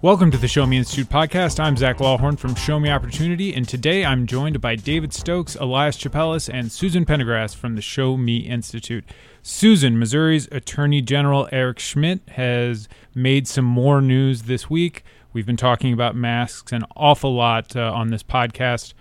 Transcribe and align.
Welcome 0.00 0.30
to 0.30 0.38
the 0.38 0.46
Show 0.46 0.64
Me 0.64 0.78
Institute 0.78 1.08
podcast. 1.08 1.58
I'm 1.58 1.76
Zach 1.76 1.98
Lawhorn 1.98 2.38
from 2.38 2.54
Show 2.54 2.78
Me 2.78 2.88
Opportunity, 2.88 3.52
and 3.52 3.68
today 3.68 4.04
I'm 4.04 4.28
joined 4.28 4.60
by 4.60 4.76
David 4.76 5.12
Stokes, 5.12 5.56
Elias 5.56 5.96
Tsapelas, 5.98 6.48
and 6.48 6.70
Susan 6.70 7.04
Pendergrass 7.04 7.56
from 7.56 7.74
the 7.74 7.82
Show 7.82 8.16
Me 8.16 8.36
Institute. 8.36 9.04
Susan, 9.42 9.98
Missouri's 9.98 10.46
Attorney 10.52 11.02
General 11.02 11.48
Eric 11.50 11.80
Schmitt 11.80 12.20
has 12.28 12.88
made 13.12 13.48
some 13.48 13.64
more 13.64 14.00
news 14.00 14.42
this 14.42 14.70
week. 14.70 15.02
We've 15.32 15.46
been 15.46 15.56
talking 15.56 15.92
about 15.92 16.14
masks 16.14 16.70
an 16.70 16.84
awful 16.94 17.34
lot 17.34 17.74
uh, 17.74 17.92
on 17.92 18.10
this 18.10 18.22
podcast. 18.22 18.94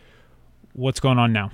What's 0.73 0.99
going 0.99 1.19
on 1.19 1.31
now? 1.31 1.51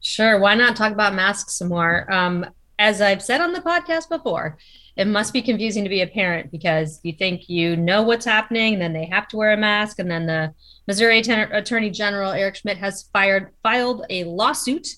Sure. 0.00 0.40
Why 0.40 0.54
not 0.54 0.74
talk 0.74 0.92
about 0.92 1.14
masks 1.14 1.58
some 1.58 1.68
more? 1.68 2.10
Um, 2.10 2.46
as 2.78 3.02
I've 3.02 3.22
said 3.22 3.42
on 3.42 3.52
the 3.52 3.60
podcast 3.60 4.08
before, 4.08 4.56
it 4.98 5.06
must 5.06 5.32
be 5.32 5.40
confusing 5.40 5.84
to 5.84 5.88
be 5.88 6.02
a 6.02 6.08
parent 6.08 6.50
because 6.50 6.98
you 7.04 7.12
think 7.12 7.48
you 7.48 7.76
know 7.76 8.02
what's 8.02 8.24
happening, 8.26 8.72
and 8.74 8.82
then 8.82 8.92
they 8.92 9.06
have 9.06 9.28
to 9.28 9.36
wear 9.36 9.52
a 9.52 9.56
mask, 9.56 10.00
and 10.00 10.10
then 10.10 10.26
the 10.26 10.52
Missouri 10.88 11.20
Attorney 11.20 11.88
General 11.90 12.32
Eric 12.32 12.56
Schmitt 12.56 12.78
has 12.78 13.04
fired 13.12 13.52
filed 13.62 14.04
a 14.10 14.24
lawsuit 14.24 14.88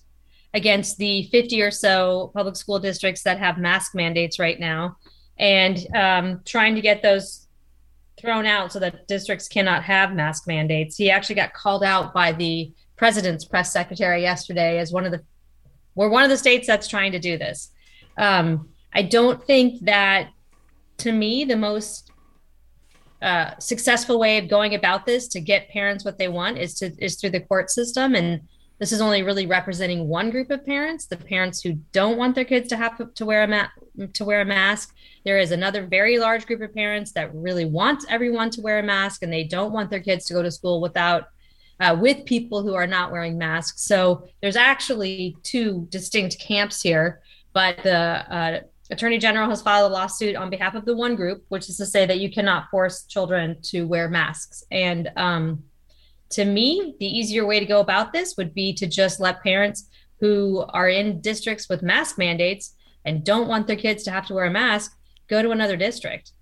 against 0.54 0.96
the 0.96 1.24
50 1.24 1.60
or 1.60 1.70
so 1.70 2.32
public 2.34 2.56
school 2.56 2.78
districts 2.78 3.22
that 3.24 3.38
have 3.38 3.58
mask 3.58 3.94
mandates 3.94 4.38
right 4.38 4.58
now, 4.58 4.96
and 5.38 5.86
um, 5.94 6.40
trying 6.46 6.74
to 6.74 6.80
get 6.80 7.02
those 7.02 7.46
thrown 8.18 8.46
out 8.46 8.72
so 8.72 8.78
that 8.78 9.06
districts 9.06 9.48
cannot 9.48 9.82
have 9.84 10.14
mask 10.14 10.46
mandates. 10.46 10.96
He 10.96 11.10
actually 11.10 11.34
got 11.34 11.52
called 11.52 11.84
out 11.84 12.14
by 12.14 12.32
the 12.32 12.72
president's 12.96 13.44
press 13.44 13.70
secretary 13.70 14.22
yesterday 14.22 14.78
as 14.78 14.92
one 14.92 15.04
of 15.04 15.12
the 15.12 15.22
we're 15.94 16.08
one 16.08 16.24
of 16.24 16.30
the 16.30 16.38
states 16.38 16.66
that's 16.66 16.88
trying 16.88 17.12
to 17.12 17.18
do 17.18 17.36
this. 17.36 17.70
Um, 18.16 18.70
I 18.92 19.02
don't 19.02 19.42
think 19.44 19.84
that, 19.84 20.30
to 20.98 21.12
me, 21.12 21.44
the 21.44 21.56
most 21.56 22.10
uh, 23.22 23.58
successful 23.58 24.18
way 24.18 24.38
of 24.38 24.48
going 24.48 24.74
about 24.74 25.06
this 25.06 25.28
to 25.28 25.40
get 25.40 25.68
parents 25.68 26.04
what 26.04 26.18
they 26.18 26.28
want 26.28 26.58
is 26.58 26.74
to 26.74 26.92
is 26.98 27.16
through 27.16 27.30
the 27.30 27.40
court 27.40 27.70
system, 27.70 28.14
and 28.14 28.40
this 28.78 28.92
is 28.92 29.02
only 29.02 29.22
really 29.22 29.46
representing 29.46 30.08
one 30.08 30.30
group 30.30 30.50
of 30.50 30.64
parents: 30.64 31.06
the 31.06 31.16
parents 31.16 31.60
who 31.60 31.74
don't 31.92 32.16
want 32.16 32.34
their 32.34 32.46
kids 32.46 32.68
to 32.68 32.76
have 32.76 33.12
to 33.14 33.26
wear 33.26 33.42
a 33.42 33.48
ma- 33.48 34.08
to 34.14 34.24
wear 34.24 34.40
a 34.40 34.44
mask. 34.44 34.94
There 35.24 35.38
is 35.38 35.52
another 35.52 35.86
very 35.86 36.18
large 36.18 36.46
group 36.46 36.62
of 36.62 36.74
parents 36.74 37.12
that 37.12 37.34
really 37.34 37.66
want 37.66 38.04
everyone 38.08 38.48
to 38.52 38.62
wear 38.62 38.78
a 38.78 38.82
mask, 38.82 39.22
and 39.22 39.32
they 39.32 39.44
don't 39.44 39.72
want 39.72 39.90
their 39.90 40.00
kids 40.00 40.24
to 40.26 40.34
go 40.34 40.42
to 40.42 40.50
school 40.50 40.80
without 40.80 41.28
uh, 41.78 41.96
with 42.00 42.24
people 42.24 42.62
who 42.62 42.74
are 42.74 42.86
not 42.86 43.12
wearing 43.12 43.36
masks. 43.36 43.82
So 43.82 44.28
there's 44.40 44.56
actually 44.56 45.36
two 45.42 45.86
distinct 45.90 46.38
camps 46.38 46.80
here, 46.80 47.20
but 47.52 47.82
the 47.82 47.98
uh, 48.34 48.60
Attorney 48.90 49.18
General 49.18 49.48
has 49.48 49.62
filed 49.62 49.90
a 49.90 49.94
lawsuit 49.94 50.36
on 50.36 50.50
behalf 50.50 50.74
of 50.74 50.84
the 50.84 50.96
one 50.96 51.14
group, 51.14 51.44
which 51.48 51.68
is 51.68 51.76
to 51.76 51.86
say 51.86 52.06
that 52.06 52.18
you 52.18 52.30
cannot 52.30 52.68
force 52.70 53.04
children 53.04 53.56
to 53.62 53.86
wear 53.86 54.08
masks. 54.08 54.64
And 54.70 55.10
um, 55.16 55.64
to 56.30 56.44
me, 56.44 56.94
the 56.98 57.06
easier 57.06 57.46
way 57.46 57.60
to 57.60 57.66
go 57.66 57.80
about 57.80 58.12
this 58.12 58.36
would 58.36 58.54
be 58.54 58.72
to 58.74 58.86
just 58.86 59.20
let 59.20 59.42
parents 59.42 59.88
who 60.20 60.64
are 60.70 60.88
in 60.88 61.20
districts 61.20 61.68
with 61.68 61.82
mask 61.82 62.18
mandates 62.18 62.74
and 63.04 63.24
don't 63.24 63.48
want 63.48 63.66
their 63.66 63.76
kids 63.76 64.02
to 64.04 64.10
have 64.10 64.26
to 64.26 64.34
wear 64.34 64.44
a 64.44 64.50
mask 64.50 64.96
go 65.28 65.40
to 65.40 65.50
another 65.50 65.76
district. 65.76 66.32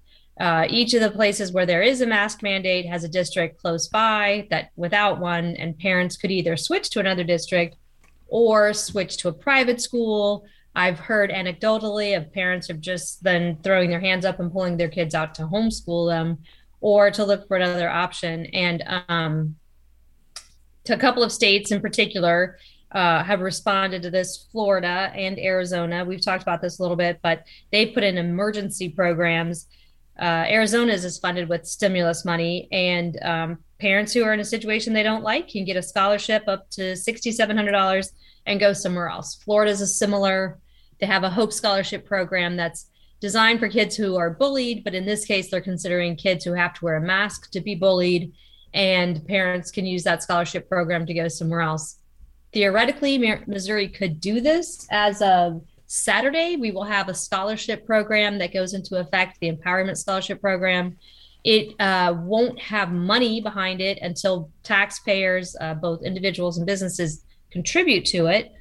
Uh, 0.40 0.66
each 0.70 0.94
of 0.94 1.00
the 1.00 1.10
places 1.10 1.52
where 1.52 1.66
there 1.66 1.82
is 1.82 2.00
a 2.00 2.06
mask 2.06 2.42
mandate 2.42 2.86
has 2.86 3.04
a 3.04 3.08
district 3.08 3.60
close 3.60 3.88
by 3.88 4.46
that 4.50 4.70
without 4.76 5.18
one, 5.18 5.56
and 5.56 5.78
parents 5.78 6.16
could 6.16 6.30
either 6.30 6.56
switch 6.56 6.90
to 6.90 7.00
another 7.00 7.24
district 7.24 7.76
or 8.28 8.72
switch 8.72 9.16
to 9.16 9.28
a 9.28 9.32
private 9.32 9.80
school. 9.80 10.44
I've 10.74 10.98
heard 10.98 11.30
anecdotally 11.30 12.16
of 12.16 12.32
parents 12.32 12.68
have 12.68 12.80
just 12.80 13.22
then 13.22 13.58
throwing 13.62 13.90
their 13.90 14.00
hands 14.00 14.24
up 14.24 14.40
and 14.40 14.52
pulling 14.52 14.76
their 14.76 14.88
kids 14.88 15.14
out 15.14 15.34
to 15.36 15.42
homeschool 15.42 16.08
them 16.08 16.38
or 16.80 17.10
to 17.10 17.24
look 17.24 17.48
for 17.48 17.56
another 17.56 17.90
option. 17.90 18.46
And 18.46 18.84
um, 19.08 19.56
to 20.84 20.94
a 20.94 20.98
couple 20.98 21.22
of 21.22 21.32
states 21.32 21.72
in 21.72 21.80
particular 21.80 22.58
uh, 22.92 23.22
have 23.24 23.40
responded 23.40 24.02
to 24.02 24.10
this 24.10 24.46
Florida 24.52 25.10
and 25.14 25.38
Arizona. 25.38 26.04
We've 26.04 26.24
talked 26.24 26.42
about 26.42 26.62
this 26.62 26.78
a 26.78 26.82
little 26.82 26.96
bit, 26.96 27.18
but 27.22 27.44
they 27.72 27.86
put 27.86 28.04
in 28.04 28.16
emergency 28.16 28.88
programs 28.88 29.66
uh, 30.18 30.44
Arizona's 30.48 31.04
is 31.04 31.18
funded 31.18 31.48
with 31.48 31.66
stimulus 31.66 32.24
money, 32.24 32.68
and 32.72 33.16
um, 33.22 33.58
parents 33.80 34.12
who 34.12 34.24
are 34.24 34.34
in 34.34 34.40
a 34.40 34.44
situation 34.44 34.92
they 34.92 35.02
don't 35.02 35.22
like 35.22 35.48
can 35.48 35.64
get 35.64 35.76
a 35.76 35.82
scholarship 35.82 36.44
up 36.46 36.68
to 36.70 36.92
$6,700 36.92 38.12
and 38.46 38.60
go 38.60 38.72
somewhere 38.72 39.08
else. 39.08 39.36
Florida's 39.36 39.80
a 39.80 39.86
similar, 39.86 40.58
they 41.00 41.06
have 41.06 41.24
a 41.24 41.30
Hope 41.30 41.52
Scholarship 41.52 42.04
program 42.04 42.56
that's 42.56 42.86
designed 43.20 43.60
for 43.60 43.68
kids 43.68 43.96
who 43.96 44.16
are 44.16 44.30
bullied, 44.30 44.84
but 44.84 44.94
in 44.94 45.04
this 45.04 45.24
case, 45.24 45.50
they're 45.50 45.60
considering 45.60 46.16
kids 46.16 46.44
who 46.44 46.52
have 46.52 46.74
to 46.74 46.84
wear 46.84 46.96
a 46.96 47.00
mask 47.00 47.50
to 47.50 47.60
be 47.60 47.74
bullied, 47.74 48.32
and 48.74 49.26
parents 49.26 49.70
can 49.70 49.86
use 49.86 50.04
that 50.04 50.22
scholarship 50.22 50.68
program 50.68 51.04
to 51.06 51.14
go 51.14 51.28
somewhere 51.28 51.60
else. 51.60 51.98
Theoretically, 52.52 53.18
Missouri 53.46 53.88
could 53.88 54.20
do 54.20 54.40
this 54.40 54.86
as 54.90 55.20
of 55.20 55.62
Saturday, 55.90 56.56
we 56.56 56.70
will 56.70 56.84
have 56.84 57.08
a 57.08 57.14
scholarship 57.14 57.86
program 57.86 58.38
that 58.38 58.52
goes 58.52 58.74
into 58.74 58.96
effect, 58.96 59.38
the 59.40 59.50
Empowerment 59.50 59.96
Scholarship 59.96 60.38
Program. 60.38 60.98
It 61.44 61.74
uh, 61.80 62.14
won't 62.18 62.58
have 62.60 62.92
money 62.92 63.40
behind 63.40 63.80
it 63.80 63.98
until 64.02 64.50
taxpayers, 64.62 65.56
uh, 65.60 65.74
both 65.74 66.02
individuals 66.02 66.58
and 66.58 66.66
businesses, 66.66 67.24
contribute 67.50 68.04
to 68.06 68.26
it. 68.26 68.52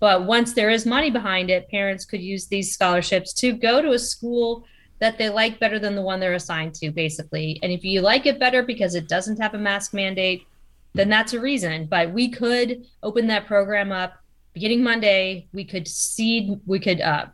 But 0.00 0.26
once 0.26 0.52
there 0.52 0.70
is 0.70 0.84
money 0.84 1.10
behind 1.10 1.50
it, 1.50 1.68
parents 1.70 2.04
could 2.04 2.20
use 2.20 2.46
these 2.46 2.72
scholarships 2.72 3.32
to 3.34 3.52
go 3.52 3.80
to 3.80 3.92
a 3.92 3.98
school 3.98 4.64
that 4.98 5.18
they 5.18 5.28
like 5.28 5.60
better 5.60 5.78
than 5.78 5.94
the 5.94 6.02
one 6.02 6.20
they're 6.20 6.34
assigned 6.34 6.74
to, 6.74 6.90
basically. 6.90 7.58
And 7.62 7.72
if 7.72 7.84
you 7.84 8.00
like 8.00 8.26
it 8.26 8.38
better 8.38 8.62
because 8.62 8.94
it 8.94 9.08
doesn't 9.08 9.40
have 9.40 9.54
a 9.54 9.58
mask 9.58 9.94
mandate, 9.94 10.46
then 10.92 11.08
that's 11.08 11.32
a 11.32 11.40
reason. 11.40 11.86
But 11.86 12.12
we 12.12 12.28
could 12.28 12.86
open 13.02 13.26
that 13.28 13.46
program 13.46 13.92
up 13.92 14.14
beginning 14.54 14.82
Monday, 14.82 15.48
we 15.52 15.64
could 15.64 15.86
seed, 15.86 16.60
we 16.64 16.78
could 16.78 17.00
uh, 17.00 17.26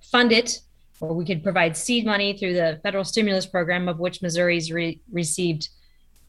fund 0.00 0.32
it, 0.32 0.60
or 1.02 1.12
we 1.14 1.24
could 1.24 1.42
provide 1.42 1.76
seed 1.76 2.06
money 2.06 2.38
through 2.38 2.54
the 2.54 2.78
federal 2.84 3.02
stimulus 3.02 3.44
program, 3.44 3.88
of 3.88 3.98
which 3.98 4.22
Missouri's 4.22 4.70
re- 4.70 5.00
received 5.10 5.68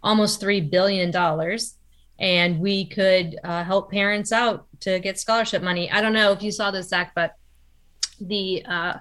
almost 0.01 0.39
three 0.39 0.61
billion 0.61 1.11
dollars, 1.11 1.75
and 2.19 2.59
we 2.59 2.85
could 2.85 3.37
uh, 3.43 3.63
help 3.63 3.91
parents 3.91 4.31
out 4.31 4.65
to 4.79 4.99
get 4.99 5.19
scholarship 5.19 5.61
money. 5.61 5.91
I 5.91 6.01
don't 6.01 6.11
know 6.11 6.31
if 6.31 6.41
you 6.41 6.51
saw 6.51 6.71
this, 6.71 6.89
Zach, 6.89 7.11
but 7.13 7.35
the 8.19 8.65
uh, 8.65 8.93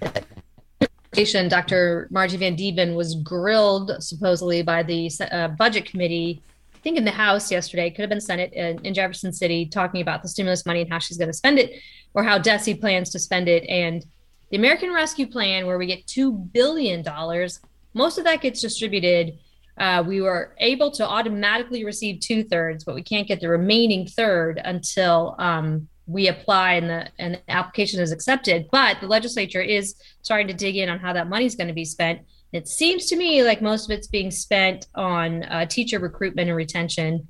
Dr. 1.48 2.08
Margie 2.10 2.38
Vandeven 2.38 2.96
was 2.96 3.16
grilled 3.16 3.92
supposedly 4.00 4.62
by 4.62 4.82
the 4.82 5.10
uh, 5.30 5.48
budget 5.48 5.84
committee 5.84 6.42
I 6.74 6.78
think 6.86 6.98
in 6.98 7.04
the 7.04 7.10
House 7.10 7.50
yesterday, 7.50 7.90
could 7.90 8.02
have 8.02 8.10
been 8.10 8.20
Senate 8.20 8.52
in, 8.52 8.78
in 8.86 8.94
Jefferson 8.94 9.32
City, 9.32 9.66
talking 9.66 10.00
about 10.00 10.22
the 10.22 10.28
stimulus 10.28 10.64
money 10.64 10.82
and 10.82 10.90
how 10.90 11.00
she's 11.00 11.16
going 11.18 11.28
to 11.28 11.34
spend 11.34 11.58
it, 11.58 11.82
or 12.14 12.22
how 12.22 12.38
DESE 12.38 12.74
plans 12.74 13.10
to 13.10 13.18
spend 13.18 13.48
it. 13.48 13.64
And 13.68 14.06
the 14.50 14.56
American 14.56 14.92
Rescue 14.92 15.26
Plan, 15.26 15.66
where 15.66 15.78
we 15.78 15.86
get 15.86 16.06
two 16.06 16.32
billion 16.32 17.02
dollars, 17.02 17.60
most 17.94 18.18
of 18.18 18.24
that 18.24 18.42
gets 18.42 18.60
distributed. 18.60 19.38
Uh, 19.78 20.02
we 20.06 20.20
were 20.20 20.54
able 20.58 20.90
to 20.90 21.06
automatically 21.06 21.84
receive 21.84 22.20
two 22.20 22.42
thirds, 22.42 22.84
but 22.84 22.94
we 22.94 23.02
can't 23.02 23.28
get 23.28 23.40
the 23.40 23.48
remaining 23.48 24.06
third 24.06 24.60
until 24.64 25.34
um, 25.38 25.88
we 26.06 26.28
apply 26.28 26.74
and 26.74 26.88
the 26.88 27.08
and 27.18 27.34
the 27.34 27.50
application 27.50 28.00
is 28.00 28.12
accepted. 28.12 28.68
But 28.70 29.00
the 29.00 29.08
legislature 29.08 29.60
is 29.60 29.96
starting 30.22 30.46
to 30.48 30.54
dig 30.54 30.76
in 30.76 30.88
on 30.88 30.98
how 30.98 31.12
that 31.12 31.28
money 31.28 31.44
is 31.44 31.56
going 31.56 31.68
to 31.68 31.74
be 31.74 31.84
spent. 31.84 32.20
It 32.52 32.68
seems 32.68 33.06
to 33.06 33.16
me 33.16 33.42
like 33.42 33.60
most 33.60 33.84
of 33.84 33.90
it's 33.90 34.06
being 34.06 34.30
spent 34.30 34.86
on 34.94 35.42
uh, 35.42 35.66
teacher 35.66 35.98
recruitment 35.98 36.48
and 36.48 36.56
retention. 36.56 37.28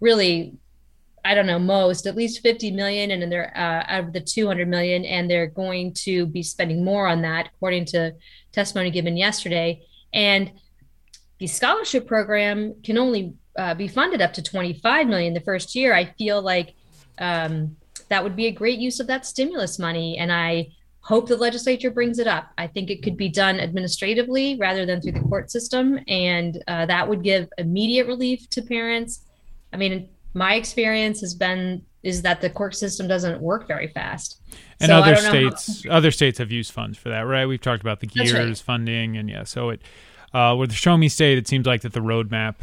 Really, 0.00 0.54
I 1.24 1.34
don't 1.34 1.46
know 1.46 1.58
most, 1.58 2.06
at 2.06 2.16
least 2.16 2.42
50 2.42 2.70
million, 2.72 3.10
and 3.10 3.22
then 3.22 3.30
they're 3.30 3.56
uh, 3.56 3.84
out 3.86 4.04
of 4.04 4.12
the 4.12 4.20
200 4.20 4.68
million, 4.68 5.04
and 5.04 5.30
they're 5.30 5.46
going 5.46 5.92
to 5.94 6.26
be 6.26 6.42
spending 6.42 6.84
more 6.84 7.06
on 7.06 7.22
that, 7.22 7.50
according 7.54 7.86
to 7.86 8.14
testimony 8.52 8.90
given 8.90 9.16
yesterday. 9.16 9.82
And 10.12 10.52
the 11.38 11.46
scholarship 11.46 12.06
program 12.06 12.74
can 12.82 12.98
only 12.98 13.34
uh, 13.56 13.74
be 13.74 13.88
funded 13.88 14.20
up 14.20 14.32
to 14.34 14.42
25 14.42 15.06
million 15.06 15.34
the 15.34 15.40
first 15.40 15.74
year. 15.74 15.94
I 15.94 16.06
feel 16.18 16.40
like 16.42 16.74
um, 17.18 17.76
that 18.08 18.22
would 18.22 18.36
be 18.36 18.46
a 18.46 18.52
great 18.52 18.78
use 18.78 19.00
of 19.00 19.06
that 19.08 19.26
stimulus 19.26 19.78
money, 19.78 20.18
and 20.18 20.32
I 20.32 20.68
hope 21.02 21.28
the 21.28 21.36
legislature 21.36 21.90
brings 21.90 22.18
it 22.18 22.26
up. 22.26 22.50
I 22.58 22.66
think 22.66 22.90
it 22.90 23.02
could 23.02 23.16
be 23.16 23.28
done 23.28 23.58
administratively 23.58 24.56
rather 24.60 24.84
than 24.84 25.00
through 25.00 25.12
the 25.12 25.20
court 25.20 25.50
system, 25.50 25.98
and 26.08 26.62
uh, 26.68 26.86
that 26.86 27.08
would 27.08 27.22
give 27.22 27.48
immediate 27.58 28.06
relief 28.06 28.48
to 28.50 28.62
parents. 28.62 29.24
I 29.72 29.76
mean, 29.76 30.08
my 30.34 30.54
experience 30.54 31.20
has 31.20 31.34
been 31.34 31.82
is 32.02 32.22
that 32.22 32.40
the 32.40 32.48
court 32.48 32.74
system 32.74 33.06
doesn't 33.06 33.40
work 33.42 33.68
very 33.68 33.88
fast. 33.88 34.40
And 34.80 34.88
so 34.88 34.96
other 34.96 35.16
states, 35.16 35.84
how- 35.84 35.90
other 35.90 36.10
states 36.10 36.38
have 36.38 36.50
used 36.50 36.72
funds 36.72 36.96
for 36.96 37.10
that, 37.10 37.22
right? 37.22 37.46
We've 37.46 37.60
talked 37.60 37.82
about 37.82 38.00
the 38.00 38.06
gears 38.06 38.32
right. 38.32 38.56
funding, 38.58 39.16
and 39.16 39.28
yeah, 39.28 39.44
so 39.44 39.70
it 39.70 39.82
uh, 40.32 40.54
with 40.58 40.70
the 40.70 40.76
Show 40.76 40.96
Me 40.96 41.08
State, 41.08 41.38
it 41.38 41.48
seems 41.48 41.66
like 41.66 41.82
that 41.82 41.92
the 41.92 42.00
roadmap 42.00 42.56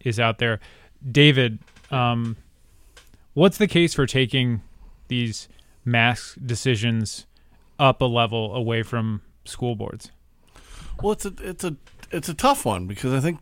is 0.00 0.18
out 0.18 0.38
there. 0.38 0.60
David, 1.08 1.58
um, 1.90 2.36
what's 3.34 3.58
the 3.58 3.68
case 3.68 3.94
for 3.94 4.06
taking 4.06 4.62
these 5.08 5.48
mask 5.84 6.38
decisions? 6.44 7.26
up 7.82 8.00
a 8.00 8.04
level 8.04 8.54
away 8.54 8.82
from 8.82 9.22
school 9.44 9.74
boards? 9.74 10.10
Well, 11.02 11.12
it's 11.12 11.26
a 11.26 11.34
it's 11.40 11.64
a 11.64 11.76
it's 12.10 12.28
a 12.28 12.34
tough 12.34 12.64
one 12.64 12.86
because 12.86 13.12
I 13.12 13.20
think 13.20 13.40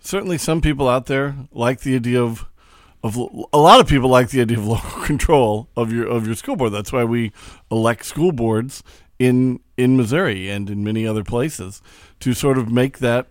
certainly 0.00 0.38
some 0.38 0.60
people 0.60 0.88
out 0.88 1.06
there 1.06 1.36
like 1.52 1.80
the 1.80 1.94
idea 1.94 2.22
of 2.22 2.46
of 3.02 3.16
a 3.52 3.58
lot 3.58 3.80
of 3.80 3.86
people 3.86 4.08
like 4.08 4.30
the 4.30 4.40
idea 4.40 4.58
of 4.58 4.66
local 4.76 5.02
control 5.02 5.68
of 5.76 5.92
your 5.92 6.06
of 6.06 6.26
your 6.26 6.34
school 6.34 6.56
board. 6.56 6.72
That's 6.72 6.92
why 6.92 7.04
we 7.04 7.32
elect 7.70 8.04
school 8.04 8.32
boards 8.32 8.82
in 9.18 9.60
in 9.76 9.96
Missouri 9.96 10.50
and 10.50 10.68
in 10.70 10.84
many 10.84 11.06
other 11.06 11.24
places 11.24 11.82
to 12.20 12.34
sort 12.34 12.58
of 12.58 12.70
make 12.70 12.98
that 12.98 13.28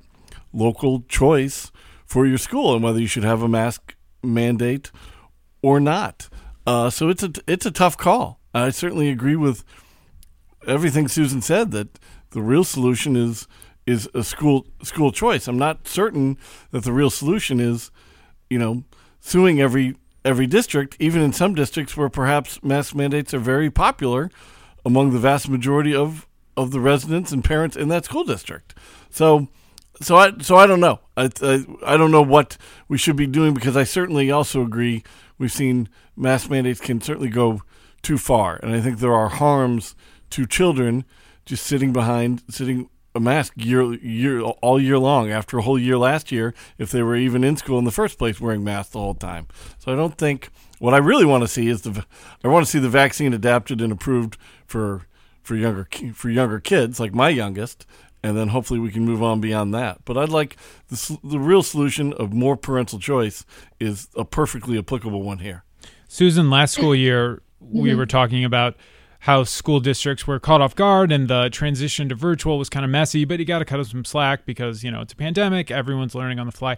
local 0.53 1.01
choice 1.07 1.71
for 2.05 2.25
your 2.25 2.37
school 2.37 2.73
and 2.73 2.83
whether 2.83 2.99
you 2.99 3.07
should 3.07 3.23
have 3.23 3.41
a 3.41 3.47
mask 3.47 3.95
mandate 4.23 4.91
or 5.61 5.79
not. 5.79 6.29
Uh, 6.65 6.89
so 6.89 7.09
it's 7.09 7.23
a 7.23 7.31
it's 7.47 7.65
a 7.65 7.71
tough 7.71 7.97
call. 7.97 8.39
I 8.53 8.69
certainly 8.69 9.09
agree 9.09 9.35
with 9.35 9.63
everything 10.65 11.07
Susan 11.07 11.41
said 11.41 11.71
that 11.71 11.99
the 12.31 12.41
real 12.41 12.63
solution 12.63 13.15
is 13.15 13.47
is 13.85 14.09
a 14.13 14.23
school 14.23 14.67
school 14.81 15.11
choice. 15.11 15.47
I'm 15.47 15.59
not 15.59 15.87
certain 15.87 16.37
that 16.71 16.83
the 16.83 16.91
real 16.91 17.09
solution 17.09 17.59
is, 17.59 17.91
you 18.49 18.57
know, 18.57 18.83
suing 19.25 19.59
every 19.59 19.95
every 20.23 20.45
district, 20.45 20.95
even 20.99 21.21
in 21.21 21.33
some 21.33 21.55
districts 21.55 21.97
where 21.97 22.09
perhaps 22.09 22.63
mask 22.63 22.93
mandates 22.93 23.33
are 23.33 23.39
very 23.39 23.71
popular 23.71 24.29
among 24.85 25.11
the 25.11 25.19
vast 25.19 25.49
majority 25.49 25.95
of 25.95 26.27
of 26.55 26.69
the 26.69 26.79
residents 26.79 27.31
and 27.31 27.43
parents 27.43 27.75
in 27.75 27.89
that 27.89 28.05
school 28.05 28.23
district. 28.23 28.75
So 29.09 29.47
so 29.99 30.15
I 30.15 30.31
so 30.41 30.57
I 30.57 30.67
don't 30.67 30.79
know. 30.79 30.99
I, 31.17 31.31
I, 31.41 31.65
I 31.83 31.97
don't 31.97 32.11
know 32.11 32.21
what 32.21 32.57
we 32.87 32.99
should 32.99 33.15
be 33.15 33.25
doing 33.25 33.55
because 33.55 33.75
I 33.75 33.83
certainly 33.83 34.29
also 34.29 34.61
agree 34.61 35.03
we've 35.39 35.51
seen 35.51 35.89
mask 36.15 36.51
mandates 36.51 36.79
can 36.79 37.01
certainly 37.01 37.29
go 37.29 37.61
too 38.03 38.19
far, 38.19 38.59
and 38.61 38.75
I 38.75 38.79
think 38.79 38.99
there 38.99 39.13
are 39.13 39.29
harms 39.29 39.95
to 40.29 40.45
children 40.45 41.03
just 41.45 41.65
sitting 41.65 41.91
behind 41.91 42.43
sitting 42.49 42.89
a 43.15 43.19
mask 43.19 43.53
year 43.55 43.93
year 43.93 44.41
all 44.41 44.79
year 44.79 44.99
long 44.99 45.31
after 45.31 45.57
a 45.57 45.61
whole 45.61 45.79
year 45.79 45.97
last 45.97 46.31
year 46.31 46.53
if 46.77 46.91
they 46.91 47.01
were 47.01 47.15
even 47.15 47.43
in 47.43 47.55
school 47.55 47.79
in 47.79 47.85
the 47.85 47.91
first 47.91 48.19
place 48.19 48.41
wearing 48.41 48.63
masks 48.63 48.91
the 48.91 48.99
whole 48.99 49.15
time. 49.15 49.47
So 49.79 49.91
I 49.91 49.95
don't 49.95 50.17
think 50.17 50.49
what 50.79 50.93
I 50.93 50.97
really 50.97 51.25
want 51.25 51.43
to 51.43 51.47
see 51.47 51.69
is 51.69 51.81
the 51.83 52.05
I 52.43 52.49
want 52.49 52.65
to 52.65 52.71
see 52.71 52.79
the 52.79 52.89
vaccine 52.89 53.33
adapted 53.33 53.81
and 53.81 53.91
approved 53.91 54.37
for 54.67 55.07
for 55.41 55.55
younger 55.55 55.87
for 56.13 56.29
younger 56.29 56.59
kids 56.59 56.99
like 56.99 57.13
my 57.13 57.29
youngest 57.29 57.85
and 58.21 58.35
then 58.35 58.47
hopefully 58.47 58.79
we 58.79 58.91
can 58.91 59.05
move 59.05 59.21
on 59.21 59.39
beyond 59.39 59.71
that. 59.75 60.03
But 60.03 60.17
I'd 60.17 60.29
like 60.29 60.57
the, 60.87 61.19
the 61.23 61.39
real 61.39 61.61
solution 61.61 62.11
of 62.13 62.33
more 62.33 62.57
parental 62.57 62.97
choice 62.97 63.45
is 63.79 64.09
a 64.15 64.25
perfectly 64.25 64.79
applicable 64.79 65.21
one 65.21 65.37
here. 65.37 65.63
Susan, 66.07 66.49
last 66.49 66.73
school 66.73 66.95
year 67.07 67.43
we 67.59 67.89
mm-hmm. 67.89 67.99
were 67.99 68.07
talking 68.07 68.43
about 68.43 68.75
how 69.25 69.43
school 69.43 69.79
districts 69.79 70.27
were 70.27 70.39
caught 70.39 70.61
off 70.61 70.75
guard 70.75 71.11
and 71.11 71.27
the 71.27 71.49
transition 71.49 72.07
to 72.07 72.13
virtual 72.13 72.59
was 72.59 72.69
kind 72.69 72.85
of 72.85 72.91
messy, 72.91 73.25
but 73.25 73.39
you 73.39 73.45
got 73.45 73.57
to 73.57 73.65
cut 73.65 73.77
them 73.77 73.85
some 73.85 74.05
slack 74.05 74.45
because, 74.45 74.83
you 74.83 74.91
know, 74.91 75.01
it's 75.01 75.13
a 75.13 75.15
pandemic, 75.15 75.71
everyone's 75.71 76.13
learning 76.13 76.37
on 76.37 76.45
the 76.45 76.51
fly. 76.51 76.77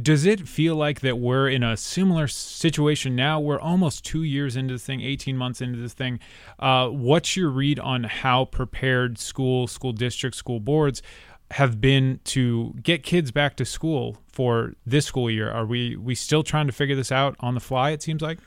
Does 0.00 0.24
it 0.24 0.46
feel 0.46 0.76
like 0.76 1.00
that 1.00 1.18
we're 1.18 1.48
in 1.48 1.64
a 1.64 1.76
similar 1.76 2.28
situation 2.28 3.16
now? 3.16 3.40
We're 3.40 3.58
almost 3.58 4.04
two 4.04 4.22
years 4.22 4.54
into 4.54 4.74
this 4.74 4.84
thing, 4.84 5.00
18 5.00 5.36
months 5.36 5.60
into 5.60 5.80
this 5.80 5.92
thing. 5.92 6.20
Uh, 6.60 6.86
what's 6.86 7.36
your 7.36 7.50
read 7.50 7.80
on 7.80 8.04
how 8.04 8.44
prepared 8.44 9.18
school, 9.18 9.66
school 9.66 9.92
districts, 9.92 10.38
school 10.38 10.60
boards 10.60 11.02
have 11.50 11.80
been 11.80 12.20
to 12.22 12.74
get 12.80 13.02
kids 13.02 13.32
back 13.32 13.56
to 13.56 13.64
school 13.64 14.18
for 14.28 14.74
this 14.86 15.04
school 15.04 15.28
year? 15.28 15.50
Are 15.50 15.66
we 15.66 15.96
we 15.96 16.14
still 16.14 16.44
trying 16.44 16.68
to 16.68 16.72
figure 16.72 16.94
this 16.94 17.10
out 17.10 17.34
on 17.40 17.54
the 17.54 17.60
fly, 17.60 17.90
it 17.90 18.02
seems 18.02 18.22
like? 18.22 18.38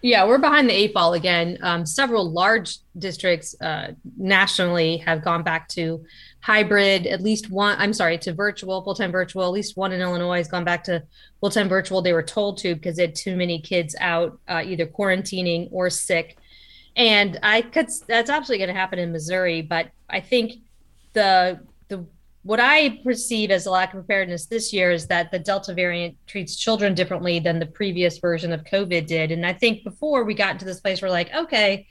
Yeah, 0.00 0.26
we're 0.26 0.38
behind 0.38 0.68
the 0.68 0.74
eight 0.74 0.94
ball 0.94 1.14
again. 1.14 1.58
Um, 1.60 1.84
several 1.84 2.30
large 2.30 2.78
districts 2.98 3.60
uh, 3.60 3.92
nationally 4.16 4.98
have 4.98 5.24
gone 5.24 5.42
back 5.42 5.68
to 5.70 6.04
hybrid. 6.40 7.06
At 7.06 7.20
least 7.20 7.50
one, 7.50 7.76
I'm 7.78 7.92
sorry, 7.92 8.16
to 8.18 8.32
virtual, 8.32 8.80
full 8.82 8.94
time 8.94 9.10
virtual. 9.10 9.44
At 9.44 9.50
least 9.50 9.76
one 9.76 9.92
in 9.92 10.00
Illinois 10.00 10.36
has 10.36 10.46
gone 10.46 10.64
back 10.64 10.84
to 10.84 11.02
full 11.40 11.50
time 11.50 11.68
virtual. 11.68 12.00
They 12.00 12.12
were 12.12 12.22
told 12.22 12.58
to 12.58 12.74
because 12.74 12.96
they 12.96 13.02
had 13.02 13.16
too 13.16 13.36
many 13.36 13.60
kids 13.60 13.96
out, 13.98 14.38
uh, 14.48 14.62
either 14.64 14.86
quarantining 14.86 15.68
or 15.72 15.90
sick. 15.90 16.38
And 16.94 17.38
I 17.42 17.62
could, 17.62 17.88
that's 18.06 18.30
absolutely 18.30 18.58
going 18.58 18.74
to 18.74 18.80
happen 18.80 19.00
in 19.00 19.10
Missouri. 19.10 19.62
But 19.62 19.90
I 20.08 20.20
think 20.20 20.60
the 21.12 21.60
the 21.88 22.04
what 22.48 22.60
I 22.60 22.98
perceive 23.04 23.50
as 23.50 23.66
a 23.66 23.70
lack 23.70 23.92
of 23.92 23.96
preparedness 23.96 24.46
this 24.46 24.72
year 24.72 24.90
is 24.90 25.06
that 25.08 25.30
the 25.30 25.38
Delta 25.38 25.74
variant 25.74 26.16
treats 26.26 26.56
children 26.56 26.94
differently 26.94 27.40
than 27.40 27.58
the 27.58 27.66
previous 27.66 28.16
version 28.16 28.54
of 28.54 28.64
COVID 28.64 29.06
did. 29.06 29.32
And 29.32 29.44
I 29.44 29.52
think 29.52 29.84
before 29.84 30.24
we 30.24 30.32
got 30.32 30.52
into 30.52 30.64
this 30.64 30.80
place, 30.80 31.02
we're 31.02 31.10
like, 31.10 31.30
okay, 31.34 31.86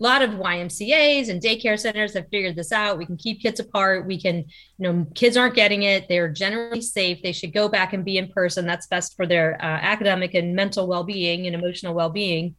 a 0.00 0.02
lot 0.02 0.22
of 0.22 0.30
YMCA's 0.30 1.28
and 1.28 1.40
daycare 1.40 1.78
centers 1.78 2.14
have 2.14 2.26
figured 2.32 2.56
this 2.56 2.72
out. 2.72 2.98
We 2.98 3.06
can 3.06 3.16
keep 3.16 3.42
kids 3.42 3.60
apart. 3.60 4.04
We 4.04 4.20
can, 4.20 4.38
you 4.38 4.44
know, 4.80 5.06
kids 5.14 5.36
aren't 5.36 5.54
getting 5.54 5.84
it. 5.84 6.08
They're 6.08 6.32
generally 6.32 6.82
safe. 6.82 7.22
They 7.22 7.30
should 7.30 7.52
go 7.52 7.68
back 7.68 7.92
and 7.92 8.04
be 8.04 8.18
in 8.18 8.26
person. 8.32 8.66
That's 8.66 8.88
best 8.88 9.14
for 9.16 9.24
their 9.24 9.54
uh, 9.62 9.78
academic 9.82 10.34
and 10.34 10.56
mental 10.56 10.88
well 10.88 11.04
being 11.04 11.46
and 11.46 11.54
emotional 11.54 11.94
well 11.94 12.10
being. 12.10 12.56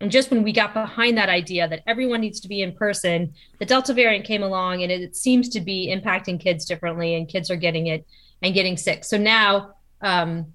And 0.00 0.10
just 0.10 0.30
when 0.30 0.42
we 0.42 0.52
got 0.52 0.74
behind 0.74 1.16
that 1.18 1.28
idea 1.28 1.68
that 1.68 1.82
everyone 1.86 2.20
needs 2.20 2.40
to 2.40 2.48
be 2.48 2.62
in 2.62 2.72
person, 2.72 3.32
the 3.58 3.64
Delta 3.64 3.94
variant 3.94 4.24
came 4.24 4.42
along 4.42 4.82
and 4.82 4.90
it, 4.90 5.16
seems 5.16 5.48
to 5.50 5.60
be 5.60 5.94
impacting 5.94 6.40
kids 6.40 6.64
differently, 6.64 7.14
and 7.14 7.28
kids 7.28 7.50
are 7.50 7.56
getting 7.56 7.86
it 7.86 8.06
and 8.42 8.54
getting 8.54 8.76
sick. 8.76 9.04
So 9.04 9.16
now 9.16 9.74
um, 10.02 10.52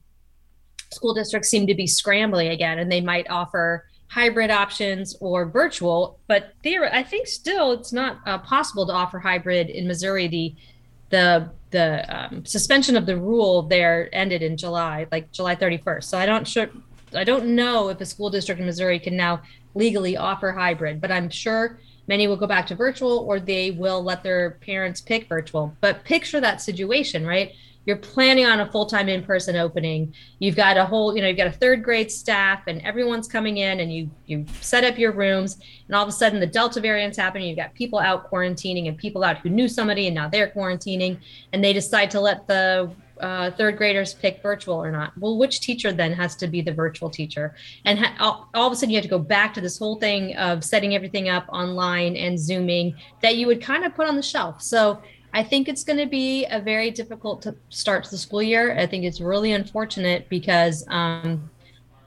school 0.92 1.14
districts 1.14 1.50
seem 1.50 1.68
to 1.68 1.74
be 1.74 1.88
scrambling 1.88 2.50
again, 2.50 2.80
and 2.80 2.92
they 2.92 3.02
might 3.02 3.30
offer 3.30 3.86
hybrid 4.08 4.52
options 4.52 5.16
or 5.22 5.46
virtual. 5.50 6.20
But 6.28 6.54
there, 6.64 6.94
I 6.94 7.04
think 7.04 7.28
still 7.28 7.72
it's 7.72 7.94
not 7.94 8.20
uh, 8.26 8.40
possible 8.40 8.86
to 8.88 8.94
offer 8.94 9.20
hybrid 9.20 9.70
in 9.70 9.88
Missouri. 9.88 10.28
The 10.28 10.56
the 11.10 11.52
the 11.72 12.06
um, 12.16 12.46
suspension 12.46 12.96
of 12.96 13.06
the 13.06 13.18
rule 13.18 13.64
there 13.64 14.10
ended 14.14 14.42
in 14.42 14.58
July, 14.58 15.08
like 15.12 15.32
July 15.32 15.56
31st. 15.56 16.04
So 16.04 16.18
I 16.18 16.26
don't 16.26 16.48
sure 16.48 16.70
I 17.14 17.24
don't 17.24 17.56
know 17.56 17.90
if 17.90 18.02
a 18.02 18.06
school 18.06 18.30
district 18.30 18.60
in 18.60 18.66
Missouri 18.66 19.00
can 19.00 19.16
now 19.16 19.42
legally 19.76 20.18
offer 20.18 20.52
hybrid, 20.52 21.02
but 21.02 21.12
I'm 21.12 21.30
sure 21.30 21.80
many 22.08 22.28
will 22.28 22.38
go 22.38 22.48
back 22.48 22.68
to 22.68 22.76
virtual 22.76 23.20
or 23.20 23.40
they 23.40 23.72
will 23.72 24.04
let 24.04 24.24
their 24.24 24.52
parents 24.62 25.00
pick 25.00 25.28
virtual. 25.30 25.76
But 25.80 26.04
picture 26.04 26.42
that 26.42 26.62
situation, 26.62 27.26
right? 27.26 27.54
You're 27.86 27.98
planning 27.98 28.46
on 28.46 28.60
a 28.60 28.72
full-time 28.72 29.10
in-person 29.10 29.56
opening. 29.56 30.14
You've 30.40 30.56
got 30.56 30.78
a 30.78 30.86
whole, 30.86 31.16
you 31.16 31.22
know, 31.22 31.28
you've 31.28 31.38
got 31.38 31.48
a 31.48 31.52
third 31.52 31.84
grade 31.84 32.12
staff 32.12 32.64
and 32.68 32.82
everyone's 32.82 33.28
coming 33.28 33.58
in 33.58 33.80
and 33.80 33.92
you 33.94 34.12
you 34.26 34.46
set 34.62 34.84
up 34.84 35.00
your 35.00 35.12
rooms 35.12 35.60
and 35.88 35.96
all 35.96 36.04
of 36.04 36.10
a 36.10 36.12
sudden 36.12 36.40
the 36.40 36.48
Delta 36.48 36.82
variant's 36.82 37.18
happening. 37.18 37.48
You've 37.48 37.58
got 37.58 37.74
people 37.74 37.98
out 37.98 38.30
quarantining 38.30 38.88
and 38.88 38.98
people 38.98 39.24
out 39.24 39.38
who 39.38 39.50
knew 39.50 39.68
somebody 39.68 40.08
and 40.08 40.16
now 40.16 40.30
they're 40.30 40.50
quarantining 40.50 41.20
and 41.54 41.64
they 41.64 41.74
decide 41.74 42.12
to 42.12 42.20
let 42.20 42.46
the 42.48 42.92
uh, 43.20 43.52
third 43.52 43.78
graders 43.78 44.14
pick 44.14 44.42
virtual 44.42 44.76
or 44.76 44.92
not. 44.92 45.18
Well, 45.18 45.38
which 45.38 45.62
teacher 45.62 45.92
then 45.92 46.14
has 46.14 46.36
to 46.38 46.48
be 46.48 46.62
the 46.62 46.74
virtual 46.74 47.10
teacher? 47.10 47.56
And 47.86 48.00
ha- 48.00 48.16
all, 48.20 48.50
all, 48.54 48.68
of 48.68 48.74
a 48.74 48.76
sudden, 48.76 48.92
you 48.92 48.98
have 48.98 49.04
to 49.04 49.10
go 49.10 49.20
back 49.20 49.54
to 49.56 49.62
this 49.62 49.78
whole 49.78 49.96
thing 49.98 50.36
of 50.38 50.64
setting 50.64 50.96
everything 50.96 51.30
up 51.30 51.46
online 51.50 52.16
and 52.16 52.40
Zooming 52.40 52.96
that 53.22 53.36
you 53.36 53.48
would 53.48 53.62
kind 53.62 53.84
of 53.84 53.96
put 53.96 54.08
on 54.08 54.16
the 54.16 54.22
shelf. 54.22 54.62
So 54.62 55.02
I 55.34 55.44
think 55.44 55.68
it's 55.68 55.84
going 55.84 56.00
to 56.00 56.08
be 56.08 56.46
a 56.46 56.60
very 56.60 56.92
difficult 56.92 57.42
to 57.44 57.56
start 57.70 58.04
to 58.06 58.12
the 58.12 58.18
school 58.18 58.42
year. 58.42 58.78
I 58.78 58.86
think 58.88 59.04
it's 59.04 59.22
really 59.22 59.52
unfortunate 59.52 60.28
because 60.30 60.86
um, 60.88 61.50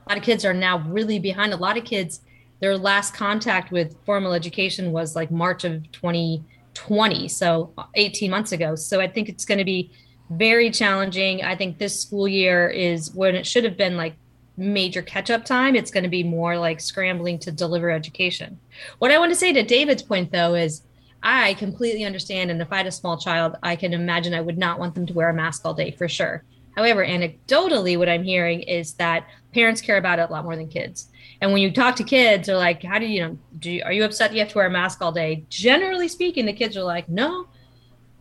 a 0.07 0.11
lot 0.11 0.19
of 0.19 0.25
kids 0.25 0.45
are 0.45 0.55
now 0.55 0.79
really 0.89 1.19
behind. 1.19 1.53
A 1.53 1.57
lot 1.57 1.77
of 1.77 1.85
kids, 1.85 2.23
their 2.61 2.77
last 2.77 3.15
contact 3.15 3.71
with 3.71 3.97
formal 4.05 4.33
education 4.33 4.93
was 4.93 5.15
like 5.15 5.31
March 5.31 5.65
of 5.65 5.91
2020, 5.93 7.29
so 7.29 7.73
18 7.95 8.31
months 8.31 8.53
ago. 8.53 8.75
So 8.75 9.01
I 9.01 9.07
think 9.07 9.29
it's 9.29 9.45
going 9.45 9.59
to 9.59 9.65
be 9.65 9.93
very 10.37 10.71
challenging. 10.71 11.43
I 11.43 11.57
think 11.57 11.79
this 11.79 12.01
school 12.01 12.29
year 12.29 12.69
is 12.69 13.15
when 13.15 13.35
it 13.35 13.47
should 13.47 13.65
have 13.65 13.77
been 13.77 13.97
like 13.97 14.15
major 14.57 15.03
catch 15.03 15.31
up 15.31 15.45
time. 15.45 15.77
It's 15.77 15.91
going 15.91 16.05
to 16.05 16.11
be 16.11 16.23
more 16.23 16.59
like 16.59 16.81
scrambling 16.81 17.39
to 17.41 17.53
deliver 17.53 17.91
education. 17.91 18.59
What 18.99 19.11
I 19.11 19.19
want 19.19 19.31
to 19.33 19.37
say 19.39 19.53
to 19.53 19.63
David's 19.63 20.03
point, 20.03 20.33
though, 20.33 20.55
is 20.55 20.83
I 21.23 21.55
completely 21.55 22.05
understand. 22.05 22.51
And 22.51 22.61
if 22.61 22.73
I 22.73 22.79
had 22.79 22.87
a 22.87 22.93
small 22.93 23.17
child, 23.17 23.57
I 23.63 23.77
can 23.77 23.93
imagine 23.93 24.35
I 24.35 24.41
would 24.41 24.59
not 24.59 24.79
want 24.79 24.95
them 24.95 25.07
to 25.07 25.15
wear 25.15 25.29
a 25.29 25.35
mask 25.35 25.65
all 25.65 25.75
day 25.75 25.93
for 25.93 26.09
sure. 26.09 26.45
However, 26.77 27.05
anecdotally, 27.05 27.99
what 27.99 28.09
I'm 28.09 28.23
hearing 28.23 28.63
is 28.63 28.95
that 28.95 29.27
parents 29.53 29.81
care 29.81 29.99
about 29.99 30.19
it 30.19 30.31
a 30.31 30.33
lot 30.33 30.45
more 30.45 30.57
than 30.57 30.69
kids. 30.69 31.09
And 31.41 31.53
when 31.53 31.61
you 31.61 31.71
talk 31.71 31.97
to 31.97 32.05
kids, 32.05 32.47
they're 32.47 32.57
like, 32.57 32.83
"How 32.83 32.99
do 32.99 33.07
you, 33.07 33.15
you 33.15 33.21
know? 33.21 33.39
Do 33.59 33.71
you, 33.71 33.83
are 33.85 33.93
you 33.93 34.05
upset 34.05 34.33
you 34.33 34.39
have 34.41 34.49
to 34.51 34.59
wear 34.59 34.69
a 34.69 34.71
mask 34.71 35.03
all 35.03 35.13
day?" 35.13 35.45
Generally 35.51 36.09
speaking, 36.09 36.47
the 36.47 36.53
kids 36.53 36.77
are 36.77 36.83
like, 36.83 37.09
"No, 37.09 37.47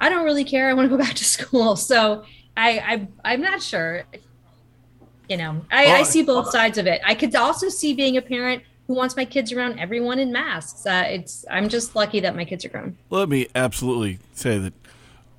I 0.01 0.09
don't 0.09 0.25
really 0.25 0.43
care. 0.43 0.67
I 0.67 0.73
want 0.73 0.89
to 0.89 0.97
go 0.97 1.01
back 1.01 1.15
to 1.15 1.23
school. 1.23 1.75
So 1.91 2.23
I, 2.57 2.79
I 2.79 3.07
I'm 3.33 3.41
not 3.41 3.61
sure. 3.61 4.03
You 5.29 5.37
know, 5.37 5.61
I, 5.71 5.85
I 5.85 6.03
see 6.03 6.23
both 6.23 6.49
sides 6.49 6.77
of 6.77 6.87
it. 6.87 7.01
I 7.05 7.15
could 7.15 7.33
also 7.35 7.69
see 7.69 7.93
being 7.93 8.17
a 8.17 8.21
parent 8.21 8.63
who 8.87 8.93
wants 8.93 9.15
my 9.15 9.23
kids 9.23 9.53
around 9.53 9.79
everyone 9.79 10.19
in 10.19 10.31
masks. 10.31 10.85
Uh, 10.85 11.05
it's 11.07 11.45
I'm 11.49 11.69
just 11.69 11.95
lucky 11.95 12.19
that 12.21 12.35
my 12.35 12.43
kids 12.43 12.65
are 12.65 12.69
grown. 12.69 12.97
Let 13.09 13.29
me 13.29 13.47
absolutely 13.55 14.19
say 14.33 14.57
that 14.57 14.73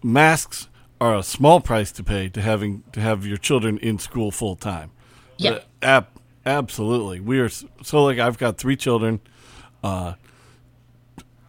masks 0.03 0.69
are 1.01 1.17
a 1.17 1.23
small 1.23 1.61
price 1.61 1.91
to 1.93 2.05
pay 2.05 2.29
to 2.29 2.41
having 2.41 2.85
to 2.93 3.01
have 3.01 3.27
your 3.27 3.37
children 3.37 3.79
in 3.79 3.99
school 3.99 4.31
full 4.31 4.57
time. 4.57 4.93
Yeah, 5.37 5.59
ab- 5.83 6.21
absolutely. 6.47 7.21
We 7.21 7.41
are 7.41 7.49
so 7.49 8.05
like 8.05 8.19
I've 8.19 8.39
got 8.39 8.57
three 8.57 8.77
children. 8.77 9.21
Uh, 9.83 10.15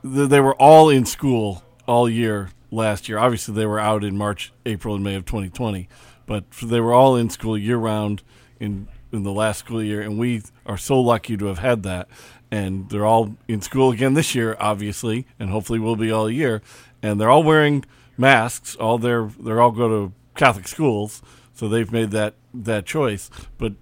they 0.03 0.39
were 0.39 0.55
all 0.55 0.89
in 0.89 1.05
school 1.05 1.63
all 1.87 2.09
year 2.09 2.49
last 2.73 3.07
year. 3.07 3.17
Obviously, 3.17 3.53
they 3.53 3.65
were 3.65 3.79
out 3.79 4.03
in 4.03 4.17
March, 4.17 4.51
April, 4.65 4.95
and 4.95 5.03
May 5.03 5.15
of 5.15 5.25
2020, 5.25 5.87
but 6.25 6.43
they 6.61 6.79
were 6.79 6.93
all 6.93 7.15
in 7.15 7.29
school 7.29 7.57
year 7.57 7.77
round 7.77 8.23
in 8.59 8.87
in 9.11 9.23
the 9.23 9.31
last 9.31 9.59
school 9.59 9.83
year, 9.83 10.01
and 10.01 10.17
we 10.17 10.41
are 10.65 10.77
so 10.77 10.99
lucky 10.99 11.37
to 11.37 11.45
have 11.45 11.59
had 11.59 11.83
that. 11.83 12.09
And 12.49 12.89
they're 12.89 13.05
all 13.05 13.35
in 13.47 13.61
school 13.61 13.91
again 13.91 14.15
this 14.15 14.35
year, 14.35 14.57
obviously, 14.59 15.27
and 15.39 15.49
hopefully 15.49 15.79
will 15.79 15.95
be 15.95 16.11
all 16.11 16.29
year. 16.29 16.61
And 17.01 17.21
they're 17.21 17.29
all 17.29 17.43
wearing 17.43 17.85
masks. 18.17 18.75
All 18.75 18.97
their 18.97 19.29
they're 19.39 19.61
all 19.61 19.71
go 19.71 19.87
to 19.87 20.13
Catholic 20.35 20.67
schools, 20.67 21.21
so 21.53 21.69
they've 21.69 21.91
made 21.91 22.11
that 22.11 22.35
that 22.53 22.85
choice. 22.85 23.29
But 23.57 23.73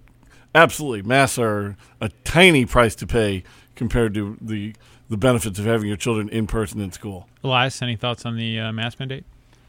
absolutely, 0.54 1.02
masks 1.02 1.38
are 1.38 1.76
a 2.00 2.10
tiny 2.24 2.66
price 2.66 2.94
to 2.96 3.06
pay 3.06 3.42
compared 3.74 4.14
to 4.14 4.36
the 4.40 4.74
the 5.12 5.18
benefits 5.18 5.58
of 5.58 5.66
having 5.66 5.86
your 5.86 5.96
children 5.98 6.30
in 6.30 6.46
person 6.46 6.80
in 6.80 6.90
school. 6.90 7.28
Elias, 7.44 7.82
any 7.82 7.96
thoughts 7.96 8.24
on 8.24 8.34
the 8.38 8.58
uh, 8.58 8.72
mask 8.72 8.98
mandate 8.98 9.24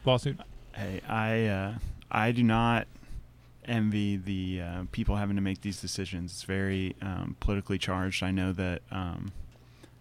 lawsuit? 0.06 0.40
Hey, 0.72 1.02
I 1.06 1.44
uh, 1.44 1.74
I 2.10 2.32
do 2.32 2.42
not 2.42 2.86
envy 3.66 4.16
the 4.16 4.62
uh, 4.62 4.82
people 4.90 5.16
having 5.16 5.36
to 5.36 5.42
make 5.42 5.60
these 5.60 5.82
decisions. 5.82 6.32
It's 6.32 6.44
very 6.44 6.96
um, 7.02 7.36
politically 7.40 7.76
charged. 7.76 8.22
I 8.22 8.30
know 8.30 8.52
that 8.52 8.80
um, 8.90 9.32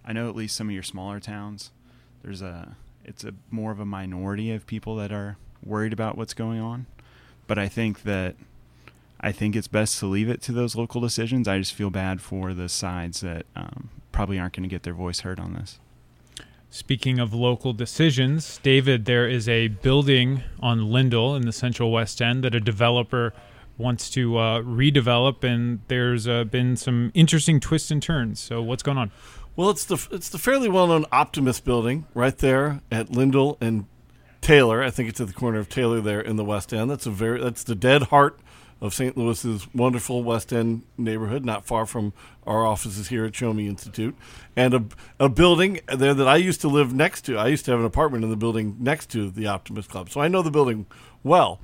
I 0.06 0.14
know 0.14 0.30
at 0.30 0.36
least 0.36 0.56
some 0.56 0.70
of 0.70 0.74
your 0.74 0.82
smaller 0.82 1.20
towns. 1.20 1.72
There's 2.24 2.42
a 2.42 2.78
it's 3.04 3.26
a 3.26 3.34
more 3.52 3.74
of 3.74 3.82
a 3.82 3.86
minority 3.86 4.50
of 4.54 4.66
people 4.66 4.96
that 4.96 5.12
are 5.12 5.36
worried 5.62 5.92
about 5.92 6.18
what's 6.18 6.34
going 6.34 6.62
on, 6.62 6.86
but 7.48 7.60
I 7.60 7.68
think 7.68 8.04
that 8.04 8.38
I 9.20 9.34
think 9.34 9.58
it's 9.58 9.68
best 9.68 10.00
to 10.00 10.06
leave 10.06 10.30
it 10.30 10.42
to 10.44 10.54
those 10.54 10.78
local 10.78 11.02
decisions. 11.02 11.50
I 11.50 11.58
just 11.60 11.74
feel 11.74 11.90
bad 11.90 12.22
for 12.22 12.54
the 12.54 12.70
sides 12.70 13.20
that 13.20 13.46
um, 13.58 13.73
probably 14.14 14.40
aren't 14.40 14.54
going 14.54 14.64
to 14.64 14.70
get 14.70 14.84
their 14.84 14.94
voice 14.94 15.20
heard 15.22 15.40
on 15.40 15.54
this. 15.54 15.80
Speaking 16.70 17.20
of 17.20 17.34
local 17.34 17.74
decisions, 17.74 18.60
David, 18.64 19.06
there 19.06 19.28
is 19.28 19.48
a 19.50 19.68
building 19.68 20.42
on 20.60 20.90
Lindell 20.90 21.36
in 21.36 21.44
the 21.44 21.52
Central 21.52 21.92
West 21.92 22.22
End 22.22 22.44
that 22.46 22.56
a 22.56 22.60
developer 22.60 23.34
wants 23.78 24.10
to 24.12 24.38
uh, 24.38 24.62
redevelop, 24.62 25.44
and 25.44 25.82
there's 25.88 26.28
uh, 26.28 26.46
been 26.46 26.76
some 26.76 27.12
interesting 27.14 27.60
twists 27.60 27.92
and 27.92 28.02
turns. 28.02 28.40
So, 28.40 28.62
what's 28.62 28.82
going 28.82 28.98
on? 28.98 29.12
Well, 29.56 29.70
it's 29.70 29.86
the 29.86 30.08
it's 30.10 30.30
the 30.30 30.40
fairly 30.40 30.68
well 30.68 30.88
known 30.88 31.06
Optimist 31.12 31.64
building 31.64 32.08
right 32.16 32.38
there 32.38 32.82
at 32.92 33.12
Lindell 33.12 33.58
and 33.62 33.86
Taylor. 34.42 34.82
I 34.82 34.90
think 34.90 35.10
it's 35.10 35.22
at 35.22 35.28
the 35.28 35.34
corner 35.34 35.60
of 35.60 35.70
Taylor 35.70 36.02
there 36.02 36.22
in 36.22 36.38
the 36.38 36.46
West 36.46 36.74
End. 36.74 36.90
That's 36.90 37.06
a 37.06 37.12
very 37.12 37.40
that's 37.40 37.64
the 37.64 37.76
dead 37.76 38.04
heart 38.04 38.40
of 38.84 38.94
St. 38.94 39.18
Louis's 39.18 39.74
wonderful 39.74 40.24
West 40.24 40.52
End 40.52 40.84
neighborhood, 40.98 41.46
not 41.46 41.66
far 41.66 41.86
from 41.86 42.12
our 42.46 42.66
offices 42.66 43.08
here 43.08 43.24
at 43.24 43.34
Show 43.34 43.54
Me 43.54 43.66
Institute, 43.66 44.14
and 44.58 44.74
a, 44.74 44.84
a 45.22 45.30
building 45.30 45.80
there 45.88 46.14
that 46.14 46.28
I 46.28 46.36
used 46.36 46.60
to 46.62 46.68
live 46.68 46.94
next 46.94 47.22
to. 47.22 47.38
I 47.38 47.48
used 47.48 47.64
to 47.66 47.72
have 47.72 47.80
an 47.80 47.86
apartment 47.86 48.26
in 48.26 48.30
the 48.30 48.36
building 48.36 48.76
next 48.82 49.10
to 49.12 49.32
the 49.32 49.48
Optimist 49.48 49.90
Club, 49.90 50.10
so 50.10 50.20
I 50.20 50.28
know 50.28 50.42
the 50.42 50.52
building 50.52 50.86
well. 51.24 51.62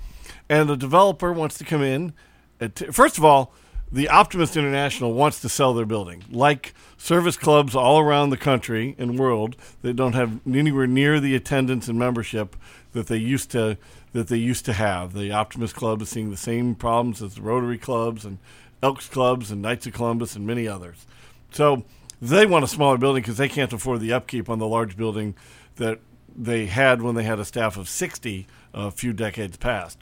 And 0.48 0.72
a 0.72 0.78
developer 0.78 1.34
wants 1.34 1.58
to 1.58 1.66
come 1.66 1.84
in. 1.84 2.14
Uh, 2.62 2.70
first 2.90 3.18
of 3.18 3.26
all, 3.26 3.54
the 3.92 4.08
Optimist 4.08 4.56
International 4.56 5.14
wants 5.14 5.42
to 5.42 5.50
sell 5.50 5.74
their 5.74 5.86
building, 5.86 6.24
like 6.32 6.74
service 6.98 7.36
clubs 7.36 7.76
all 7.76 8.00
around 8.00 8.30
the 8.30 8.38
country 8.38 8.96
and 8.98 9.20
world 9.20 9.58
that 9.82 9.96
don't 9.96 10.14
have 10.14 10.40
anywhere 10.48 10.88
near 10.88 11.20
the 11.20 11.36
attendance 11.36 11.90
and 11.90 12.00
membership 12.00 12.56
that 12.94 13.08
they 13.08 13.18
used 13.18 13.52
to 13.52 13.78
that 14.14 14.28
they 14.28 14.38
used 14.38 14.66
to 14.66 14.74
have. 14.74 15.14
The 15.14 15.32
Optimist 15.32 15.76
Club 15.76 16.02
is 16.02 16.10
seeing 16.10 16.32
the 16.32 16.38
same 16.38 16.76
problems 16.76 17.22
as 17.22 17.36
the 17.36 17.42
Rotary 17.42 17.78
clubs 17.78 18.26
and 18.26 18.40
Elks 18.82 19.08
clubs 19.08 19.52
and 19.52 19.62
Knights 19.62 19.86
of 19.88 19.94
Columbus 19.94 20.36
and 20.36 20.48
many 20.48 20.68
others. 20.68 21.06
So 21.52 21.84
they 22.22 22.46
want 22.46 22.66
a 22.66 22.68
smaller 22.68 22.98
building 22.98 23.22
because 23.22 23.38
they 23.38 23.50
can't 23.50 23.74
afford 23.74 24.00
the 24.02 24.14
upkeep 24.14 24.50
on 24.50 24.60
the 24.60 24.68
large 24.68 24.98
building 24.98 25.36
that 25.76 26.00
they 26.36 26.66
had 26.68 27.02
when 27.02 27.16
they 27.16 27.24
had 27.24 27.40
a 27.40 27.46
staff 27.46 27.78
of 27.78 27.90
60 27.90 28.48
a 28.74 28.92
few 28.92 29.14
decades 29.14 29.58
past. 29.58 30.00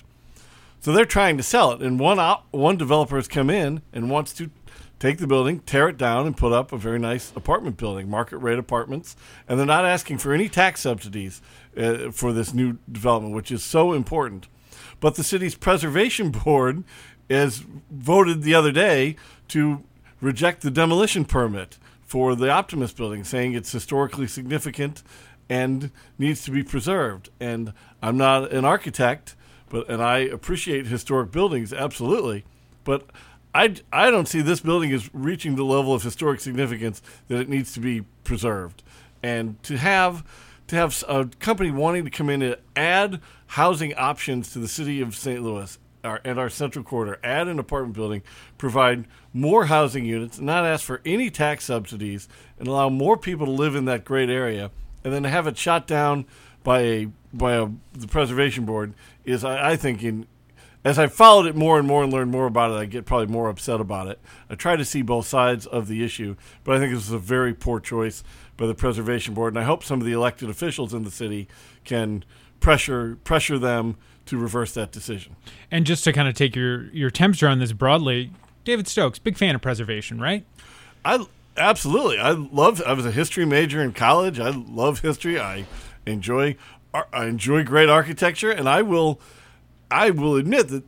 So 0.79 0.91
they're 0.91 1.05
trying 1.05 1.37
to 1.37 1.43
sell 1.43 1.71
it, 1.71 1.81
and 1.81 1.99
one 1.99 2.19
op- 2.19 2.45
one 2.51 2.77
developer 2.77 3.15
has 3.15 3.27
come 3.27 3.49
in 3.49 3.81
and 3.91 4.09
wants 4.09 4.31
to 4.33 4.51
take 4.99 5.17
the 5.17 5.27
building, 5.27 5.59
tear 5.59 5.89
it 5.89 5.97
down, 5.97 6.25
and 6.25 6.35
put 6.35 6.53
up 6.53 6.71
a 6.71 6.77
very 6.77 6.99
nice 6.99 7.31
apartment 7.35 7.77
building, 7.77 8.09
market 8.09 8.37
rate 8.37 8.59
apartments. 8.59 9.15
And 9.47 9.59
they're 9.59 9.65
not 9.65 9.85
asking 9.85 10.17
for 10.19 10.33
any 10.33 10.49
tax 10.49 10.81
subsidies 10.81 11.41
uh, 11.77 12.11
for 12.11 12.33
this 12.33 12.53
new 12.53 12.77
development, 12.91 13.35
which 13.35 13.51
is 13.51 13.63
so 13.63 13.93
important. 13.93 14.47
But 14.99 15.15
the 15.15 15.23
city's 15.23 15.55
preservation 15.55 16.31
board 16.45 16.83
has 17.29 17.63
voted 17.91 18.41
the 18.41 18.55
other 18.55 18.71
day 18.71 19.15
to 19.49 19.83
reject 20.21 20.61
the 20.61 20.71
demolition 20.71 21.25
permit 21.25 21.77
for 22.01 22.35
the 22.35 22.49
Optimist 22.49 22.95
building, 22.95 23.23
saying 23.23 23.53
it's 23.53 23.71
historically 23.71 24.27
significant 24.27 25.03
and 25.49 25.91
needs 26.17 26.43
to 26.45 26.51
be 26.51 26.63
preserved. 26.63 27.29
And 27.39 27.73
I'm 28.01 28.17
not 28.17 28.51
an 28.51 28.65
architect, 28.65 29.35
but 29.69 29.89
and 29.89 30.01
I 30.01 30.19
appreciate 30.19 30.87
historic 30.87 31.31
buildings 31.31 31.73
absolutely, 31.73 32.45
but 32.83 33.09
I, 33.57 33.73
I 33.91 34.11
don't 34.11 34.27
see 34.27 34.41
this 34.41 34.59
building 34.59 34.91
as 34.91 35.09
reaching 35.15 35.55
the 35.55 35.63
level 35.63 35.91
of 35.91 36.03
historic 36.03 36.41
significance 36.41 37.01
that 37.27 37.39
it 37.39 37.49
needs 37.49 37.73
to 37.73 37.79
be 37.79 38.01
preserved. 38.23 38.83
And 39.23 39.61
to 39.63 39.77
have 39.77 40.23
to 40.67 40.75
have 40.75 41.03
a 41.07 41.25
company 41.39 41.71
wanting 41.71 42.03
to 42.05 42.11
come 42.11 42.29
in 42.29 42.43
and 42.43 42.57
add 42.75 43.19
housing 43.47 43.95
options 43.95 44.51
to 44.51 44.59
the 44.59 44.67
city 44.67 45.01
of 45.01 45.15
St. 45.15 45.41
Louis 45.41 45.79
our, 46.03 46.21
and 46.23 46.37
our 46.37 46.49
central 46.49 46.85
quarter, 46.85 47.19
add 47.23 47.47
an 47.47 47.57
apartment 47.57 47.95
building, 47.95 48.21
provide 48.59 49.05
more 49.33 49.65
housing 49.65 50.05
units, 50.05 50.39
not 50.39 50.63
ask 50.63 50.85
for 50.85 51.01
any 51.03 51.31
tax 51.31 51.65
subsidies, 51.65 52.27
and 52.59 52.67
allow 52.67 52.89
more 52.89 53.17
people 53.17 53.47
to 53.47 53.51
live 53.51 53.75
in 53.75 53.85
that 53.85 54.05
great 54.05 54.29
area, 54.29 54.69
and 55.03 55.11
then 55.11 55.23
have 55.23 55.47
it 55.47 55.57
shot 55.57 55.87
down 55.87 56.25
by 56.63 56.81
a 56.81 57.07
by 57.33 57.53
a, 57.53 57.69
the 57.93 58.07
preservation 58.07 58.65
board 58.65 58.93
is, 59.25 59.43
I, 59.43 59.71
I 59.71 59.75
think, 59.77 60.03
in 60.03 60.27
as 60.87 60.97
I 60.97 61.07
followed 61.07 61.47
it 61.47 61.55
more 61.55 61.77
and 61.77 61.85
more 61.85 62.01
and 62.01 62.13
learned 62.13 62.31
more 62.31 62.45
about 62.45 62.71
it, 62.71 62.75
I 62.75 62.85
get 62.85 63.05
probably 63.05 63.27
more 63.27 63.49
upset 63.49 63.81
about 63.81 64.07
it. 64.07 64.21
I 64.49 64.55
try 64.55 64.77
to 64.77 64.85
see 64.85 65.01
both 65.01 65.27
sides 65.27 65.65
of 65.65 65.89
the 65.89 66.01
issue, 66.01 66.37
but 66.63 66.75
I 66.75 66.79
think 66.79 66.93
this 66.93 67.05
is 67.05 67.11
a 67.11 67.19
very 67.19 67.53
poor 67.53 67.81
choice 67.81 68.23
by 68.55 68.67
the 68.67 68.73
Preservation 68.73 69.33
Board, 69.33 69.53
and 69.53 69.59
I 69.59 69.65
hope 69.65 69.83
some 69.83 69.99
of 69.99 70.05
the 70.05 70.13
elected 70.13 70.49
officials 70.49 70.93
in 70.93 71.03
the 71.03 71.11
city 71.11 71.49
can 71.83 72.23
pressure 72.61 73.17
pressure 73.25 73.59
them 73.59 73.97
to 74.27 74.37
reverse 74.37 74.73
that 74.75 74.93
decision. 74.93 75.35
And 75.69 75.85
just 75.85 76.05
to 76.05 76.13
kind 76.13 76.29
of 76.29 76.35
take 76.35 76.55
your 76.55 76.83
your 76.91 77.09
temperature 77.09 77.49
on 77.49 77.59
this 77.59 77.73
broadly, 77.73 78.31
David 78.63 78.87
Stokes, 78.87 79.19
big 79.19 79.37
fan 79.37 79.55
of 79.55 79.61
preservation, 79.61 80.21
right? 80.21 80.45
I 81.03 81.25
absolutely. 81.57 82.17
I 82.17 82.31
love. 82.31 82.81
I 82.87 82.93
was 82.93 83.05
a 83.05 83.11
history 83.11 83.45
major 83.45 83.83
in 83.83 83.91
college. 83.91 84.39
I 84.39 84.51
love 84.51 85.01
history. 85.01 85.37
I 85.37 85.65
enjoy. 86.05 86.55
I 86.93 87.25
enjoy 87.25 87.65
great 87.65 87.89
architecture, 87.89 88.51
and 88.51 88.69
I 88.69 88.83
will 88.83 89.19
I 89.89 90.09
will 90.09 90.35
admit 90.35 90.69
that 90.69 90.83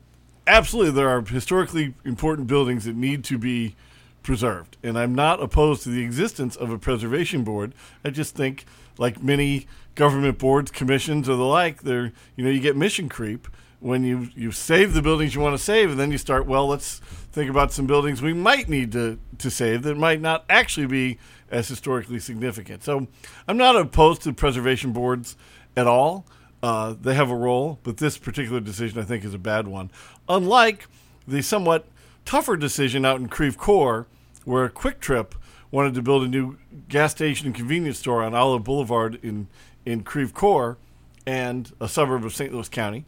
absolutely 0.47 0.91
there 0.91 1.09
are 1.09 1.21
historically 1.21 1.93
important 2.03 2.47
buildings 2.47 2.85
that 2.85 2.95
need 2.95 3.23
to 3.25 3.37
be 3.37 3.75
preserved. 4.23 4.77
And 4.83 4.97
I'm 4.97 5.15
not 5.15 5.41
opposed 5.41 5.83
to 5.83 5.89
the 5.89 6.03
existence 6.03 6.55
of 6.55 6.69
a 6.71 6.77
preservation 6.77 7.43
board. 7.43 7.73
I 8.03 8.09
just 8.09 8.35
think, 8.35 8.65
like 8.97 9.23
many 9.23 9.67
government 9.95 10.37
boards, 10.37 10.71
commissions, 10.71 11.29
or 11.29 11.35
the 11.35 11.45
like, 11.45 11.83
there 11.83 12.11
you 12.35 12.43
know 12.43 12.49
you 12.49 12.59
get 12.59 12.75
mission 12.75 13.09
creep 13.09 13.47
when 13.79 14.03
you 14.03 14.29
you 14.35 14.51
save 14.51 14.93
the 14.93 15.01
buildings 15.01 15.35
you 15.35 15.41
want 15.41 15.57
to 15.57 15.63
save, 15.63 15.91
and 15.91 15.99
then 15.99 16.11
you 16.11 16.17
start 16.17 16.45
well, 16.45 16.67
let's 16.67 16.99
think 17.31 17.49
about 17.49 17.71
some 17.71 17.87
buildings 17.87 18.21
we 18.21 18.33
might 18.33 18.67
need 18.67 18.91
to 18.91 19.19
to 19.37 19.49
save 19.49 19.83
that 19.83 19.97
might 19.97 20.21
not 20.21 20.43
actually 20.49 20.87
be 20.87 21.17
as 21.49 21.67
historically 21.67 22.19
significant. 22.19 22.83
So 22.83 23.07
I'm 23.47 23.57
not 23.57 23.75
opposed 23.75 24.21
to 24.23 24.33
preservation 24.33 24.91
boards 24.91 25.37
at 25.75 25.87
all. 25.87 26.25
Uh, 26.61 26.93
they 26.99 27.13
have 27.13 27.29
a 27.29 27.35
role, 27.35 27.79
but 27.83 27.97
this 27.97 28.17
particular 28.17 28.59
decision 28.59 28.99
I 28.99 29.03
think 29.03 29.23
is 29.23 29.33
a 29.33 29.39
bad 29.39 29.67
one. 29.67 29.91
Unlike 30.27 30.87
the 31.27 31.41
somewhat 31.41 31.87
tougher 32.25 32.57
decision 32.57 33.05
out 33.05 33.19
in 33.19 33.27
Creve 33.27 33.57
Coeur, 33.57 34.07
where 34.43 34.67
QuikTrip 34.69 35.31
wanted 35.71 35.93
to 35.93 36.01
build 36.01 36.23
a 36.23 36.27
new 36.27 36.57
gas 36.87 37.11
station 37.11 37.47
and 37.47 37.55
convenience 37.55 37.99
store 37.99 38.23
on 38.23 38.33
Olive 38.33 38.63
Boulevard 38.63 39.19
in 39.23 39.47
in 39.85 40.03
Creve 40.03 40.33
Coeur, 40.33 40.77
and 41.25 41.71
a 41.79 41.87
suburb 41.87 42.25
of 42.25 42.33
St. 42.33 42.53
Louis 42.53 42.69
County, 42.69 43.05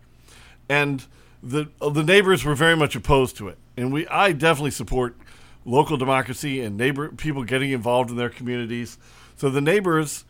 and 0.69 1.05
the 1.43 1.69
uh, 1.81 1.89
the 1.89 2.03
neighbors 2.03 2.45
were 2.45 2.55
very 2.55 2.75
much 2.75 2.95
opposed 2.95 3.35
to 3.37 3.47
it. 3.47 3.57
And 3.75 3.91
we 3.91 4.07
I 4.07 4.31
definitely 4.31 4.71
support 4.71 5.17
local 5.65 5.97
democracy 5.97 6.61
and 6.61 6.77
neighbor 6.77 7.09
people 7.09 7.43
getting 7.43 7.71
involved 7.71 8.09
in 8.09 8.15
their 8.15 8.29
communities. 8.29 8.97
So 9.35 9.49
the 9.49 9.61
neighbors 9.61 10.25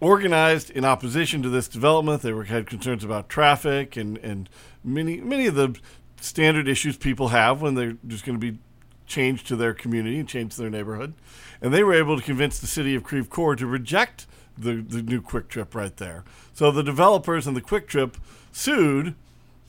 organized 0.00 0.70
in 0.70 0.84
opposition 0.84 1.42
to 1.42 1.48
this 1.48 1.68
development. 1.68 2.22
They 2.22 2.32
were, 2.32 2.44
had 2.44 2.66
concerns 2.66 3.04
about 3.04 3.28
traffic 3.28 3.96
and, 3.96 4.18
and 4.18 4.48
many 4.82 5.20
many 5.20 5.46
of 5.46 5.54
the 5.54 5.78
standard 6.20 6.68
issues 6.68 6.96
people 6.96 7.28
have 7.28 7.62
when 7.62 7.74
they're 7.74 7.96
just 8.06 8.24
going 8.24 8.38
to 8.38 8.52
be 8.52 8.58
changed 9.06 9.46
to 9.48 9.56
their 9.56 9.74
community 9.74 10.18
and 10.18 10.28
changed 10.28 10.56
to 10.56 10.62
their 10.62 10.70
neighborhood. 10.70 11.14
And 11.60 11.74
they 11.74 11.82
were 11.82 11.94
able 11.94 12.16
to 12.16 12.22
convince 12.22 12.58
the 12.58 12.66
city 12.66 12.94
of 12.94 13.02
Creve 13.02 13.28
Coeur 13.28 13.56
to 13.56 13.66
reject 13.66 14.26
the, 14.56 14.74
the 14.74 15.02
new 15.02 15.20
QuikTrip 15.20 15.74
right 15.74 15.96
there. 15.96 16.24
So 16.52 16.70
the 16.70 16.82
developers 16.82 17.46
and 17.46 17.56
the 17.56 17.60
QuikTrip 17.60 18.14
sued 18.52 19.14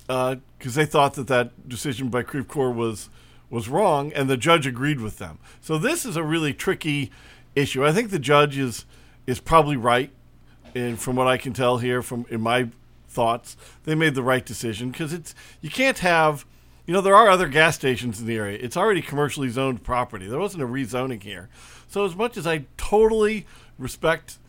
because 0.08 0.38
uh, 0.78 0.82
they 0.82 0.86
thought 0.86 1.14
that 1.16 1.28
that 1.28 1.70
decision 1.70 2.10
by 2.10 2.24
Creve 2.24 2.48
Coeur 2.48 2.72
was 2.72 3.10
was 3.50 3.68
wrong, 3.68 4.14
and 4.14 4.30
the 4.30 4.38
judge 4.38 4.66
agreed 4.66 5.02
with 5.02 5.18
them. 5.18 5.38
So 5.60 5.78
this 5.78 6.06
is 6.06 6.16
a 6.16 6.24
really 6.24 6.54
tricky 6.54 7.12
issue. 7.54 7.86
I 7.86 7.92
think 7.92 8.10
the 8.10 8.20
judge 8.20 8.58
is 8.58 8.86
is 9.28 9.40
probably 9.40 9.76
right 9.76 10.12
and 10.76 11.00
from 11.00 11.16
what 11.16 11.28
I 11.28 11.38
can 11.38 11.54
tell 11.54 11.78
here, 11.78 12.02
from 12.02 12.26
in 12.30 12.42
my 12.42 12.70
thoughts. 13.12 13.58
They 13.84 13.96
made 13.96 14.16
the 14.16 14.24
right 14.24 14.46
decision 14.46 14.92
because 14.92 15.14
it's 15.14 15.36
you 15.62 15.70
can't 15.70 16.00
have. 16.00 16.46
You 16.88 16.96
know, 16.96 17.02
there 17.02 17.16
are 17.16 17.30
other 17.30 17.48
gas 17.48 17.76
stations 17.76 18.20
in 18.20 18.26
the 18.26 18.36
area. 18.36 18.58
It's 18.60 18.76
already 18.76 19.02
commercially 19.02 19.50
zoned 19.50 19.84
property. 19.84 20.28
There 20.28 20.40
wasn't 20.40 20.64
a 20.64 20.68
rezoning 20.68 21.22
here. 21.22 21.48
So, 21.88 22.06
as 22.06 22.16
much 22.16 22.38
as 22.38 22.48
I 22.48 22.66
totally 22.76 23.46
respect 23.78 24.40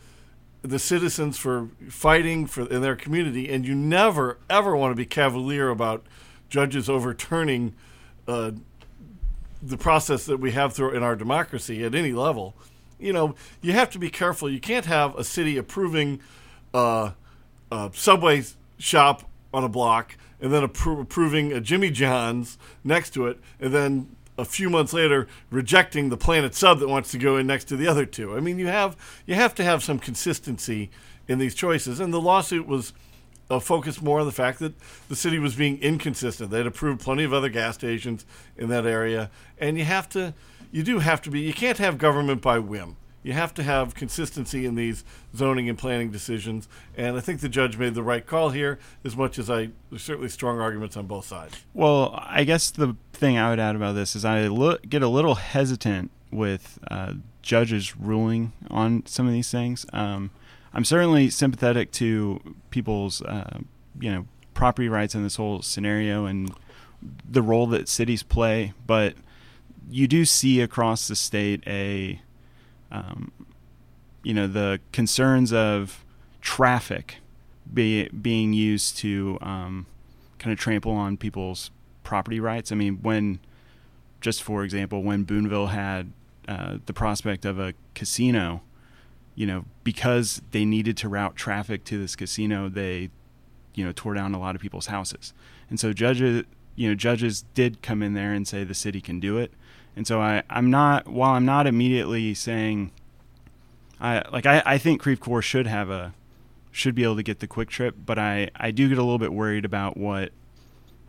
the 0.63 0.79
citizens 0.79 1.37
for 1.37 1.69
fighting 1.89 2.47
for 2.47 2.67
in 2.69 2.81
their 2.81 2.95
community, 2.95 3.49
and 3.49 3.67
you 3.67 3.75
never 3.75 4.39
ever 4.49 4.75
want 4.75 4.91
to 4.91 4.95
be 4.95 5.05
cavalier 5.05 5.69
about 5.69 6.05
judges 6.49 6.89
overturning 6.89 7.75
uh, 8.27 8.51
the 9.61 9.77
process 9.77 10.25
that 10.25 10.37
we 10.37 10.51
have 10.51 10.73
through 10.73 10.91
in 10.91 11.03
our 11.03 11.15
democracy 11.15 11.83
at 11.83 11.93
any 11.93 12.13
level. 12.13 12.55
You 13.03 13.13
know, 13.13 13.35
you 13.61 13.73
have 13.73 13.89
to 13.91 13.99
be 13.99 14.09
careful. 14.09 14.49
You 14.49 14.59
can't 14.59 14.85
have 14.85 15.15
a 15.15 15.23
city 15.23 15.57
approving 15.57 16.21
uh, 16.73 17.11
a 17.71 17.91
subway 17.93 18.43
shop 18.77 19.29
on 19.53 19.63
a 19.63 19.69
block 19.69 20.17
and 20.41 20.51
then 20.51 20.67
appro- 20.67 21.01
approving 21.01 21.53
a 21.53 21.61
Jimmy 21.61 21.89
John's 21.89 22.57
next 22.83 23.11
to 23.11 23.27
it, 23.27 23.39
and 23.59 23.73
then 23.73 24.15
a 24.37 24.43
few 24.43 24.69
months 24.69 24.93
later 24.93 25.27
rejecting 25.51 26.09
the 26.09 26.17
Planet 26.17 26.55
Sub 26.55 26.79
that 26.79 26.89
wants 26.89 27.11
to 27.11 27.17
go 27.17 27.37
in 27.37 27.47
next 27.47 27.65
to 27.65 27.77
the 27.77 27.87
other 27.87 28.05
two. 28.05 28.35
I 28.35 28.39
mean, 28.39 28.59
you 28.59 28.67
have 28.67 28.97
you 29.25 29.35
have 29.35 29.55
to 29.55 29.63
have 29.63 29.83
some 29.83 29.99
consistency 29.99 30.89
in 31.27 31.39
these 31.39 31.55
choices, 31.55 31.99
and 31.99 32.13
the 32.13 32.19
lawsuit 32.19 32.67
was 32.67 32.93
uh, 33.49 33.59
focused 33.59 34.01
more 34.01 34.19
on 34.19 34.25
the 34.25 34.31
fact 34.31 34.59
that 34.59 34.73
the 35.07 35.15
city 35.15 35.39
was 35.39 35.55
being 35.55 35.79
inconsistent. 35.81 36.51
They 36.51 36.57
had 36.57 36.67
approved 36.67 37.01
plenty 37.01 37.23
of 37.23 37.33
other 37.33 37.49
gas 37.49 37.75
stations 37.75 38.25
in 38.57 38.69
that 38.69 38.85
area, 38.85 39.29
and 39.57 39.77
you 39.77 39.85
have 39.85 40.09
to 40.09 40.33
you 40.73 40.83
do 40.83 40.99
have 40.99 41.21
to 41.21 41.29
be 41.29 41.39
you 41.39 41.53
can't 41.53 41.77
have 41.77 41.97
government 41.97 42.41
by 42.41 42.59
whim. 42.59 42.97
You 43.21 43.31
have 43.31 43.53
to 43.53 43.63
have 43.63 43.95
consistency 43.95 44.65
in 44.65 44.75
these 44.75 45.05
zoning 45.33 45.69
and 45.69 45.77
planning 45.77 46.11
decisions, 46.11 46.67
and 46.97 47.15
I 47.15 47.21
think 47.21 47.39
the 47.39 47.47
judge 47.47 47.77
made 47.77 47.93
the 47.93 48.03
right 48.03 48.25
call 48.25 48.49
here. 48.49 48.79
As 49.05 49.15
much 49.15 49.39
as 49.39 49.49
I, 49.49 49.69
there's 49.89 50.03
certainly 50.03 50.27
strong 50.27 50.59
arguments 50.59 50.97
on 50.97 51.07
both 51.07 51.25
sides. 51.25 51.63
Well, 51.73 52.19
I 52.21 52.43
guess 52.43 52.69
the 52.69 52.97
thing 53.13 53.37
I 53.37 53.49
would 53.49 53.59
add 53.59 53.77
about 53.77 53.93
this 53.93 54.13
is 54.13 54.25
I 54.25 54.47
look, 54.47 54.89
get 54.89 55.01
a 55.01 55.07
little 55.07 55.35
hesitant 55.35 56.11
with 56.31 56.79
uh, 56.91 57.13
judges 57.41 57.95
ruling 57.95 58.51
on 58.69 59.05
some 59.05 59.25
of 59.25 59.31
these 59.31 59.49
things. 59.49 59.85
Um, 59.93 60.31
I'm 60.73 60.83
certainly 60.83 61.29
sympathetic 61.29 61.91
to 61.93 62.55
people's, 62.71 63.21
uh, 63.21 63.59
you 64.01 64.11
know, 64.11 64.25
property 64.53 64.89
rights 64.89 65.15
in 65.15 65.23
this 65.23 65.37
whole 65.37 65.61
scenario 65.61 66.25
and 66.25 66.53
the 67.29 67.41
role 67.41 67.67
that 67.67 67.87
cities 67.87 68.23
play, 68.23 68.73
but 68.85 69.15
you 69.89 70.07
do 70.07 70.25
see 70.25 70.61
across 70.61 71.07
the 71.07 71.15
state 71.15 71.63
a 71.67 72.21
um, 72.91 73.31
you 74.23 74.33
know 74.33 74.47
the 74.47 74.79
concerns 74.91 75.51
of 75.51 76.03
traffic 76.41 77.17
be, 77.71 78.07
being 78.09 78.53
used 78.53 78.97
to 78.97 79.37
um, 79.41 79.85
kind 80.39 80.53
of 80.53 80.59
trample 80.59 80.91
on 80.91 81.17
people's 81.17 81.71
property 82.03 82.39
rights. 82.39 82.71
I 82.71 82.75
mean, 82.75 82.99
when 83.01 83.39
just 84.21 84.43
for 84.43 84.63
example, 84.63 85.03
when 85.03 85.23
Boonville 85.23 85.67
had 85.67 86.11
uh, 86.47 86.77
the 86.85 86.93
prospect 86.93 87.45
of 87.45 87.59
a 87.59 87.73
casino, 87.93 88.61
you 89.35 89.45
know, 89.45 89.65
because 89.83 90.41
they 90.51 90.65
needed 90.65 90.97
to 90.97 91.09
route 91.09 91.35
traffic 91.35 91.83
to 91.85 91.97
this 91.97 92.15
casino, 92.15 92.69
they 92.69 93.09
you 93.73 93.83
know 93.83 93.91
tore 93.93 94.13
down 94.13 94.33
a 94.33 94.39
lot 94.39 94.55
of 94.55 94.61
people's 94.61 94.87
houses, 94.87 95.33
and 95.69 95.79
so 95.79 95.93
judges 95.93 96.45
you 96.75 96.89
know 96.89 96.95
judges 96.95 97.43
did 97.53 97.81
come 97.81 98.01
in 98.01 98.13
there 98.13 98.33
and 98.33 98.47
say 98.47 98.63
the 98.63 98.73
city 98.73 99.01
can 99.01 99.19
do 99.19 99.37
it 99.37 99.53
and 99.95 100.07
so 100.07 100.21
I, 100.21 100.43
I'm 100.49 100.69
not 100.69 101.07
while 101.07 101.31
I'm 101.31 101.45
not 101.45 101.67
immediately 101.67 102.33
saying 102.33 102.91
I 103.99 104.23
like 104.31 104.45
I, 104.45 104.61
I 104.65 104.77
think 104.77 105.01
Creve 105.01 105.19
Coeur 105.19 105.41
should 105.41 105.67
have 105.67 105.89
a 105.89 106.13
should 106.73 106.95
be 106.95 107.03
able 107.03 107.15
to 107.15 107.23
get 107.23 107.39
the 107.39 107.47
quick 107.47 107.69
trip, 107.69 107.95
but 108.03 108.17
I, 108.17 108.49
I 108.55 108.71
do 108.71 108.89
get 108.89 108.97
a 108.97 109.03
little 109.03 109.19
bit 109.19 109.31
worried 109.31 109.63
about 109.63 109.95
what 109.95 110.31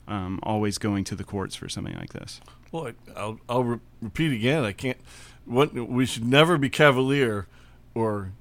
um, 0.07 0.39
always 0.43 0.77
going 0.77 1.05
to 1.05 1.17
the 1.17 1.25
courts 1.25 1.57
for 1.57 1.71
something 1.71 1.97
like 1.97 2.13
this. 2.13 2.41
Well, 2.71 2.93
I, 3.17 3.25
will 3.25 3.41
I'll 3.49 3.65
re- 3.65 3.81
repeat 4.03 4.33
again. 4.33 4.65
I 4.65 4.73
can't. 4.73 4.99
What 5.47 5.75
we 5.75 6.07
should 6.07 6.25
never 6.25 6.59
be 6.59 6.69
cavalier, 6.69 7.47
or 7.95 8.33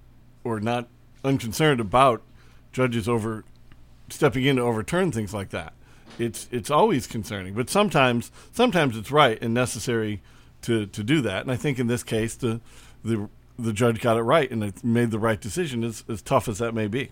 or 0.43 0.59
not 0.59 0.87
unconcerned 1.23 1.79
about 1.79 2.21
judges 2.71 3.07
over 3.07 3.45
stepping 4.09 4.43
in 4.45 4.57
to 4.57 4.61
overturn 4.61 5.11
things 5.11 5.33
like 5.33 5.49
that. 5.49 5.73
It's 6.19 6.47
it's 6.51 6.69
always 6.69 7.07
concerning, 7.07 7.53
but 7.53 7.69
sometimes 7.69 8.31
sometimes 8.51 8.97
it's 8.97 9.11
right 9.11 9.41
and 9.41 9.53
necessary 9.53 10.21
to, 10.63 10.85
to 10.87 11.03
do 11.03 11.21
that. 11.21 11.41
And 11.41 11.51
I 11.51 11.55
think 11.55 11.79
in 11.79 11.87
this 11.87 12.03
case, 12.03 12.35
the 12.35 12.61
the 13.03 13.29
the 13.57 13.73
judge 13.73 14.01
got 14.01 14.17
it 14.17 14.21
right 14.21 14.49
and 14.49 14.63
it 14.63 14.83
made 14.83 15.11
the 15.11 15.19
right 15.19 15.39
decision, 15.39 15.83
as, 15.83 16.03
as 16.09 16.21
tough 16.21 16.47
as 16.47 16.57
that 16.57 16.73
may 16.73 16.87
be. 16.87 17.11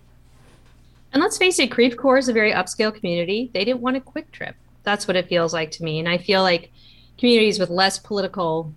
And 1.13 1.21
let's 1.21 1.37
face 1.37 1.59
it, 1.59 1.69
Creve 1.71 1.97
Coeur 1.97 2.17
is 2.17 2.29
a 2.29 2.33
very 2.33 2.51
upscale 2.51 2.93
community. 2.93 3.51
They 3.53 3.65
didn't 3.65 3.81
want 3.81 3.97
a 3.97 4.01
quick 4.01 4.31
trip. 4.31 4.55
That's 4.83 5.07
what 5.07 5.15
it 5.15 5.27
feels 5.27 5.53
like 5.53 5.71
to 5.71 5.83
me. 5.83 5.99
And 5.99 6.07
I 6.07 6.17
feel 6.17 6.41
like 6.41 6.71
communities 7.17 7.59
with 7.59 7.69
less 7.69 7.99
political 7.99 8.73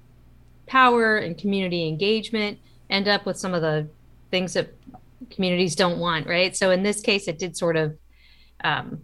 power 0.67 1.17
and 1.17 1.39
community 1.39 1.87
engagement 1.89 2.59
end 2.91 3.09
up 3.09 3.25
with 3.25 3.39
some 3.39 3.55
of 3.55 3.63
the 3.63 3.89
things 4.31 4.55
that 4.55 4.75
communities 5.31 5.75
don't 5.75 5.99
want, 5.99 6.27
right? 6.27 6.57
So 6.57 6.71
in 6.71 6.83
this 6.83 7.01
case, 7.01 7.29
it 7.29 7.39
did 7.39 7.57
sort 7.57 7.77
of 7.77 7.97
um, 8.63 9.03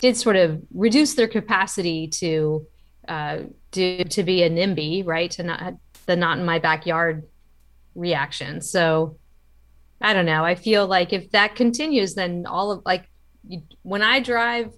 did 0.00 0.16
sort 0.16 0.36
of 0.36 0.62
reduce 0.72 1.14
their 1.14 1.28
capacity 1.28 2.08
to 2.08 2.66
uh, 3.08 3.38
do 3.70 4.04
to 4.04 4.22
be 4.22 4.42
a 4.42 4.50
NIMBY, 4.50 5.06
right? 5.06 5.30
To 5.32 5.42
not 5.42 5.74
the 6.06 6.16
not 6.16 6.38
in 6.38 6.44
my 6.44 6.58
backyard 6.58 7.24
reaction. 7.94 8.60
So 8.60 9.16
I 10.00 10.12
don't 10.12 10.26
know. 10.26 10.44
I 10.44 10.54
feel 10.54 10.86
like 10.86 11.12
if 11.12 11.30
that 11.30 11.54
continues, 11.54 12.14
then 12.14 12.46
all 12.46 12.72
of 12.72 12.82
like 12.84 13.08
you, 13.46 13.62
when 13.82 14.02
I 14.02 14.20
drive 14.20 14.72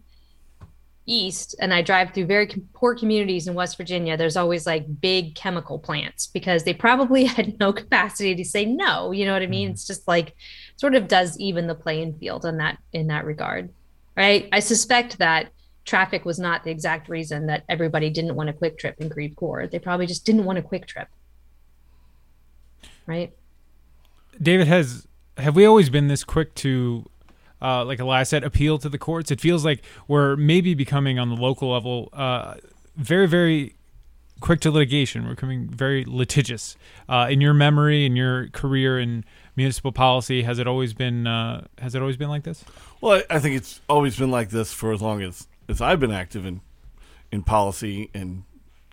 east 1.07 1.55
and 1.61 1.72
I 1.72 1.83
drive 1.83 2.12
through 2.12 2.26
very 2.26 2.48
poor 2.74 2.94
communities 2.94 3.46
in 3.46 3.55
West 3.55 3.76
Virginia, 3.76 4.16
there's 4.16 4.37
always 4.37 4.66
like 4.66 5.00
big 5.00 5.35
chemical 5.35 5.79
plants 5.79 6.26
because 6.26 6.64
they 6.64 6.74
probably 6.74 7.24
had 7.37 7.59
no 7.59 7.72
capacity 7.72 8.35
to 8.35 8.44
say 8.44 8.64
no. 8.64 9.12
You 9.12 9.24
know 9.24 9.33
what 9.33 9.42
I 9.42 9.46
mean? 9.46 9.68
Mm-hmm. 9.68 9.74
It's 9.74 9.87
just 9.87 10.07
like 10.07 10.35
sort 10.76 10.94
of 10.94 11.09
does 11.09 11.38
even 11.38 11.66
the 11.66 11.74
playing 11.74 12.18
field 12.18 12.44
in 12.44 12.59
that 12.59 12.79
in 12.92 13.07
that 13.09 13.24
regard. 13.24 13.70
Right. 14.16 14.48
I 14.52 14.61
suspect 14.61 15.18
that 15.18 15.50
traffic 15.85 16.24
was 16.24 16.38
not 16.38 16.64
the 16.64 16.70
exact 16.70 17.09
reason 17.09 17.46
that 17.46 17.64
everybody 17.68 18.11
didn't 18.11 18.35
want 18.35 18.48
a 18.48 18.52
quick 18.52 18.79
trip 18.79 18.96
in 18.98 19.11
Creve 19.11 19.37
Coeur. 19.37 19.66
They 19.66 19.79
probably 19.79 20.07
just 20.07 20.24
didn't 20.24 20.44
want 20.44 20.59
a 20.59 20.62
quick 20.62 20.87
trip. 20.87 21.09
Right. 23.07 23.33
David 24.40 24.66
has 24.66 25.07
have 25.38 25.55
we 25.55 25.66
always 25.66 25.90
been 25.90 26.09
this 26.09 26.24
quick 26.24 26.55
to 26.57 27.09
uh, 27.61 27.85
like 27.85 27.98
Elias 28.00 28.29
said, 28.29 28.44
appeal 28.44 28.79
to 28.79 28.88
the 28.88 28.98
courts? 28.98 29.31
It 29.31 29.40
feels 29.40 29.64
like 29.64 29.83
we're 30.09 30.37
maybe 30.37 30.74
becoming 30.74 31.18
on 31.18 31.29
the 31.31 31.37
local 31.37 31.72
level 31.72 32.11
uh, 32.12 32.55
very, 32.96 33.26
very 33.26 33.76
quick 34.40 34.61
to 34.61 34.70
litigation. 34.70 35.25
We're 35.25 35.31
becoming 35.31 35.68
very 35.68 36.05
litigious. 36.05 36.77
Uh, 37.09 37.29
in 37.31 37.40
your 37.40 37.55
memory, 37.55 38.05
in 38.05 38.16
your 38.16 38.49
career 38.49 38.99
in 38.99 39.25
municipal 39.57 39.92
policy, 39.92 40.42
has 40.42 40.59
it 40.59 40.66
always 40.66 40.94
been 40.94 41.27
uh, 41.27 41.66
has 41.79 41.94
it 41.94 42.01
always 42.01 42.16
been 42.16 42.29
like 42.29 42.44
this? 42.44 42.64
Well, 43.01 43.22
I, 43.31 43.37
I 43.37 43.38
think 43.38 43.57
it's 43.57 43.81
always 43.88 44.18
been 44.18 44.31
like 44.31 44.51
this 44.51 44.72
for 44.72 44.92
as 44.92 45.03
long 45.03 45.22
as 45.22 45.49
as 45.68 45.81
I've 45.81 46.01
been 46.01 46.12
active 46.12 46.44
in 46.46 46.61
in 47.33 47.42
policy 47.42 48.11
and 48.14 48.44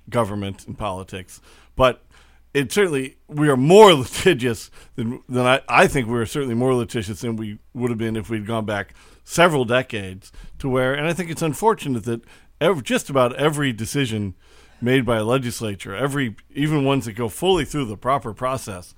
government 0.09 0.67
and 0.67 0.77
politics. 0.77 1.41
But 1.75 2.03
it 2.53 2.71
certainly 2.71 3.17
we 3.27 3.49
are 3.49 3.57
more 3.57 3.93
litigious 3.93 4.71
than 4.95 5.21
than 5.27 5.45
I, 5.45 5.61
I 5.67 5.87
think 5.87 6.07
we 6.07 6.19
are 6.19 6.25
certainly 6.25 6.55
more 6.55 6.73
litigious 6.73 7.21
than 7.21 7.35
we 7.35 7.59
would 7.73 7.89
have 7.89 7.97
been 7.97 8.15
if 8.15 8.29
we'd 8.29 8.47
gone 8.47 8.65
back 8.65 8.93
several 9.23 9.63
decades 9.65 10.31
to 10.59 10.69
where 10.69 10.93
and 10.93 11.07
I 11.07 11.13
think 11.13 11.29
it's 11.29 11.41
unfortunate 11.41 12.03
that 12.03 12.21
just 12.83 13.09
about 13.09 13.35
every 13.35 13.73
decision 13.73 14.35
made 14.83 15.05
by 15.05 15.17
a 15.17 15.23
legislature, 15.23 15.95
every 15.95 16.35
even 16.53 16.83
ones 16.83 17.05
that 17.05 17.13
go 17.13 17.29
fully 17.29 17.65
through 17.65 17.85
the 17.85 17.97
proper 17.97 18.33
process 18.33 18.93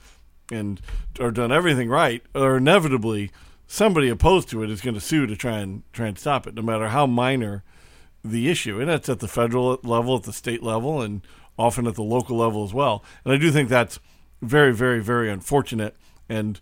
and 0.51 0.81
are 1.19 1.31
done 1.31 1.51
everything 1.51 1.89
right, 1.89 2.23
are 2.33 2.57
inevitably 2.57 3.31
somebody 3.67 4.09
opposed 4.09 4.49
to 4.49 4.63
it 4.63 4.69
is 4.69 4.81
going 4.81 4.93
to 4.93 5.01
sue 5.01 5.25
to 5.25 5.35
try 5.35 5.59
and 5.59 5.83
try 5.93 6.07
and 6.07 6.17
stop 6.17 6.47
it, 6.47 6.55
no 6.55 6.61
matter 6.61 6.89
how 6.89 7.05
minor 7.05 7.63
the 8.23 8.49
issue. 8.49 8.79
And 8.79 8.89
that's 8.89 9.09
at 9.09 9.19
the 9.19 9.27
federal 9.27 9.79
level, 9.83 10.15
at 10.15 10.23
the 10.23 10.33
state 10.33 10.63
level, 10.63 11.01
and 11.01 11.21
often 11.57 11.87
at 11.87 11.95
the 11.95 12.03
local 12.03 12.37
level 12.37 12.63
as 12.63 12.73
well. 12.73 13.03
And 13.23 13.33
I 13.33 13.37
do 13.37 13.51
think 13.51 13.69
that's 13.69 13.99
very, 14.41 14.73
very, 14.73 15.01
very 15.01 15.29
unfortunate. 15.29 15.95
And 16.27 16.59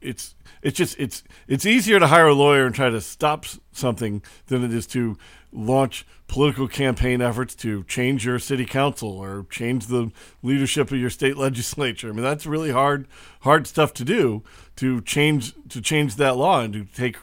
it's 0.00 0.34
it's 0.62 0.76
just 0.76 0.98
it's 0.98 1.22
it's 1.46 1.66
easier 1.66 2.00
to 2.00 2.06
hire 2.06 2.28
a 2.28 2.34
lawyer 2.34 2.64
and 2.66 2.74
try 2.74 2.90
to 2.90 3.00
stop 3.00 3.44
something 3.72 4.22
than 4.46 4.64
it 4.64 4.72
is 4.72 4.86
to 4.88 5.18
launch 5.52 6.06
political 6.26 6.68
campaign 6.68 7.20
efforts 7.20 7.54
to 7.56 7.82
change 7.84 8.24
your 8.24 8.38
city 8.38 8.64
council 8.64 9.10
or 9.10 9.46
change 9.50 9.86
the 9.86 10.12
leadership 10.42 10.90
of 10.92 10.98
your 10.98 11.10
state 11.10 11.36
legislature. 11.46 12.08
I 12.08 12.12
mean, 12.12 12.22
that's 12.22 12.46
really 12.46 12.70
hard 12.70 13.08
hard 13.40 13.66
stuff 13.66 13.92
to 13.94 14.04
do 14.04 14.42
to 14.76 15.00
change 15.02 15.54
to 15.68 15.80
change 15.80 16.16
that 16.16 16.36
law 16.36 16.60
and 16.60 16.72
to 16.72 16.84
take 16.84 17.16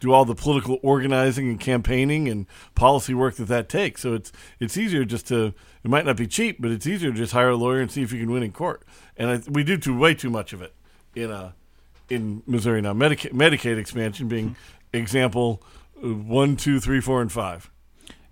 do 0.00 0.12
all 0.12 0.24
the 0.24 0.34
political 0.34 0.78
organizing 0.82 1.48
and 1.48 1.58
campaigning 1.58 2.28
and 2.28 2.46
policy 2.74 3.14
work 3.14 3.36
that 3.36 3.48
that 3.48 3.68
takes. 3.68 4.02
So 4.02 4.14
it's 4.14 4.30
it's 4.60 4.76
easier 4.76 5.04
just 5.04 5.26
to 5.28 5.54
it 5.82 5.90
might 5.90 6.04
not 6.04 6.16
be 6.16 6.26
cheap, 6.26 6.60
but 6.60 6.70
it's 6.70 6.86
easier 6.86 7.10
to 7.10 7.16
just 7.16 7.32
hire 7.32 7.50
a 7.50 7.56
lawyer 7.56 7.80
and 7.80 7.90
see 7.90 8.02
if 8.02 8.12
you 8.12 8.20
can 8.20 8.30
win 8.30 8.42
in 8.42 8.52
court. 8.52 8.82
And 9.16 9.30
I, 9.30 9.42
we 9.50 9.64
do 9.64 9.78
too 9.78 9.98
way 9.98 10.14
too 10.14 10.30
much 10.30 10.52
of 10.52 10.60
it 10.60 10.74
in 11.14 11.30
a 11.30 11.54
in 12.10 12.42
Missouri 12.46 12.82
now. 12.82 12.92
Medicaid, 12.92 13.32
Medicaid 13.32 13.78
expansion 13.78 14.28
being 14.28 14.56
example 14.92 15.62
uh, 15.62 15.68
one, 16.04 16.56
two, 16.56 16.80
three, 16.80 17.00
four, 17.00 17.20
and 17.20 17.32
five. 17.32 17.70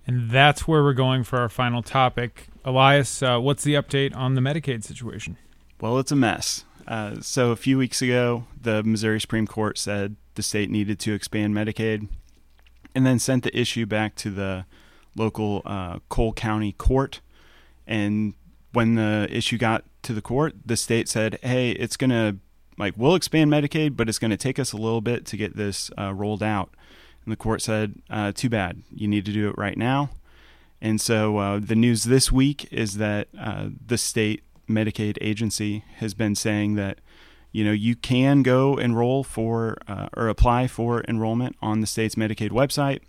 And 0.07 0.31
that's 0.31 0.67
where 0.67 0.83
we're 0.83 0.93
going 0.95 1.25
for 1.25 1.39
our 1.39 1.49
final 1.49 1.83
topic. 1.83 2.49
Elias, 2.65 3.23
uh, 3.23 3.39
what's 3.39 3.65
the 3.65 3.75
update 3.75 4.15
on 4.17 4.35
the 4.35 4.41
Medicaid 4.41 4.85
situation? 4.85 5.37
Well, 5.81 5.99
it's 5.99 6.13
a 6.13 6.17
mess. 6.17 6.65
Uh, 6.87 7.21
so 7.21 7.51
a 7.51 7.57
few 7.57 7.79
weeks 7.79 8.03
ago, 8.03 8.45
the 8.61 8.83
Missouri 8.83 9.21
Supreme 9.21 9.47
Court 9.47 9.79
said 9.79 10.17
the 10.35 10.43
state 10.43 10.71
needed 10.71 10.99
to 11.01 11.15
expand 11.15 11.55
Medicaid, 11.55 12.09
and 12.95 13.07
then 13.07 13.19
sent 13.19 13.45
the 13.45 13.57
issue 13.59 13.87
back 13.87 14.17
to 14.17 14.31
the 14.31 14.67
local 15.17 15.63
uh, 15.65 15.99
Cole 16.09 16.33
County 16.33 16.73
Court. 16.73 17.21
And 17.87 18.35
when 18.73 18.95
the 18.95 19.29
issue 19.31 19.59
got 19.59 19.85
to 20.03 20.13
the 20.13 20.23
court, 20.23 20.55
the 20.65 20.77
state 20.77 21.09
said, 21.09 21.39
"Hey, 21.43 21.71
it's 21.73 21.97
gonna 21.97 22.37
like 22.79 22.95
we'll 22.97 23.15
expand 23.15 23.51
Medicaid, 23.51 23.97
but 23.97 24.09
it's 24.09 24.19
going 24.19 24.31
to 24.31 24.37
take 24.37 24.59
us 24.59 24.73
a 24.73 24.77
little 24.77 25.01
bit 25.01 25.27
to 25.27 25.37
get 25.37 25.57
this 25.57 25.91
uh, 25.99 26.13
rolled 26.13 26.43
out." 26.43 26.75
And 27.25 27.33
the 27.33 27.37
court 27.37 27.63
said, 27.63 27.95
uh, 28.11 28.33
"Too 28.33 28.49
bad. 28.49 28.83
You 28.95 29.09
need 29.09 29.25
to 29.27 29.33
do 29.33 29.49
it 29.49 29.57
right 29.57 29.77
now." 29.77 30.11
And 30.81 31.01
so 31.01 31.39
uh, 31.39 31.61
the 31.61 31.77
news 31.77 32.05
this 32.05 32.33
week 32.33 32.67
is 32.73 32.97
that 32.97 33.29
uh, 33.39 33.69
the 33.87 33.97
state 33.97 34.43
Medicaid 34.69 35.17
agency 35.21 35.85
has 35.99 36.15
been 36.15 36.35
saying 36.35 36.75
that 36.75 36.99
you 37.53 37.65
know 37.65 37.73
you 37.73 37.95
can 37.95 38.43
go 38.43 38.77
enroll 38.77 39.23
for 39.23 39.77
uh, 39.87 40.09
or 40.17 40.29
apply 40.29 40.67
for 40.67 41.05
enrollment 41.07 41.57
on 41.63 41.81
the 41.81 41.87
state's 41.87 42.17
Medicaid 42.17 42.51
website, 42.51 43.01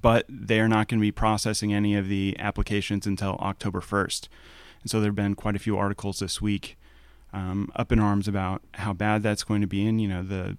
but 0.00 0.24
they're 0.28 0.68
not 0.68 0.88
going 0.88 0.98
to 0.98 1.02
be 1.02 1.12
processing 1.12 1.74
any 1.74 1.94
of 1.94 2.08
the 2.08 2.36
applications 2.38 3.06
until 3.06 3.34
October 3.34 3.80
1st. 3.80 4.28
And 4.82 4.90
so 4.90 5.00
there 5.00 5.08
have 5.08 5.16
been 5.16 5.34
quite 5.34 5.56
a 5.56 5.58
few 5.58 5.76
articles 5.76 6.20
this 6.20 6.40
week 6.40 6.76
um, 7.32 7.70
up 7.74 7.90
in 7.90 7.98
arms 7.98 8.28
about 8.28 8.62
how 8.74 8.92
bad 8.92 9.22
that's 9.22 9.42
going 9.42 9.60
to 9.60 9.66
be, 9.66 9.86
and 9.86 10.00
you 10.00 10.08
know 10.08 10.22
the 10.22 10.56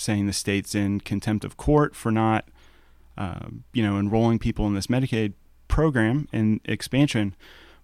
saying 0.00 0.26
the 0.26 0.32
state's 0.32 0.74
in 0.74 1.00
contempt 1.00 1.44
of 1.44 1.56
court 1.56 1.94
for 1.94 2.10
not 2.10 2.46
uh, 3.16 3.48
you 3.72 3.82
know 3.82 3.98
enrolling 3.98 4.38
people 4.38 4.66
in 4.66 4.74
this 4.74 4.86
Medicaid 4.86 5.34
program 5.68 6.28
and 6.32 6.60
expansion, 6.64 7.34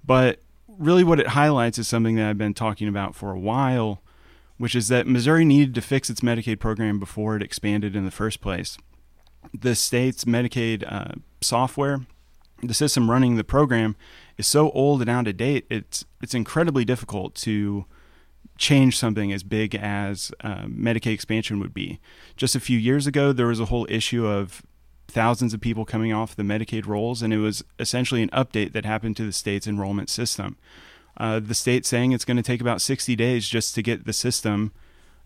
but 0.04 0.40
really 0.78 1.04
what 1.04 1.20
it 1.20 1.28
highlights 1.28 1.78
is 1.78 1.88
something 1.88 2.16
that 2.16 2.28
I've 2.28 2.38
been 2.38 2.54
talking 2.54 2.88
about 2.88 3.14
for 3.14 3.30
a 3.30 3.38
while, 3.38 4.02
which 4.58 4.74
is 4.74 4.88
that 4.88 5.06
Missouri 5.06 5.44
needed 5.44 5.74
to 5.74 5.80
fix 5.80 6.10
its 6.10 6.20
Medicaid 6.20 6.58
program 6.58 6.98
before 6.98 7.36
it 7.36 7.42
expanded 7.42 7.94
in 7.94 8.04
the 8.04 8.10
first 8.10 8.40
place. 8.40 8.76
The 9.54 9.74
state's 9.74 10.24
Medicaid 10.24 10.84
uh, 10.90 11.14
software, 11.40 12.00
the 12.62 12.74
system 12.74 13.10
running 13.10 13.36
the 13.36 13.44
program, 13.44 13.96
is 14.36 14.46
so 14.46 14.70
old 14.70 15.00
and 15.00 15.10
out 15.10 15.28
of 15.28 15.36
date. 15.36 15.66
It's 15.70 16.04
it's 16.20 16.34
incredibly 16.34 16.84
difficult 16.84 17.34
to 17.36 17.86
change 18.56 18.96
something 18.96 19.32
as 19.32 19.42
big 19.42 19.74
as 19.74 20.32
uh, 20.40 20.64
Medicaid 20.64 21.12
expansion 21.12 21.60
would 21.60 21.74
be. 21.74 22.00
Just 22.36 22.54
a 22.54 22.60
few 22.60 22.78
years 22.78 23.06
ago, 23.06 23.32
there 23.32 23.46
was 23.46 23.60
a 23.60 23.66
whole 23.66 23.86
issue 23.88 24.26
of 24.26 24.62
thousands 25.08 25.54
of 25.54 25.60
people 25.60 25.84
coming 25.84 26.12
off 26.12 26.36
the 26.36 26.42
Medicaid 26.42 26.86
rolls, 26.86 27.22
and 27.22 27.32
it 27.32 27.38
was 27.38 27.64
essentially 27.78 28.22
an 28.22 28.30
update 28.30 28.72
that 28.72 28.84
happened 28.84 29.16
to 29.16 29.24
the 29.24 29.32
state's 29.32 29.66
enrollment 29.66 30.10
system. 30.10 30.56
Uh, 31.16 31.40
the 31.40 31.54
state 31.54 31.86
saying 31.86 32.12
it's 32.12 32.24
going 32.24 32.36
to 32.36 32.42
take 32.42 32.60
about 32.60 32.82
60 32.82 33.16
days 33.16 33.48
just 33.48 33.74
to 33.74 33.82
get 33.82 34.04
the 34.04 34.12
system 34.12 34.72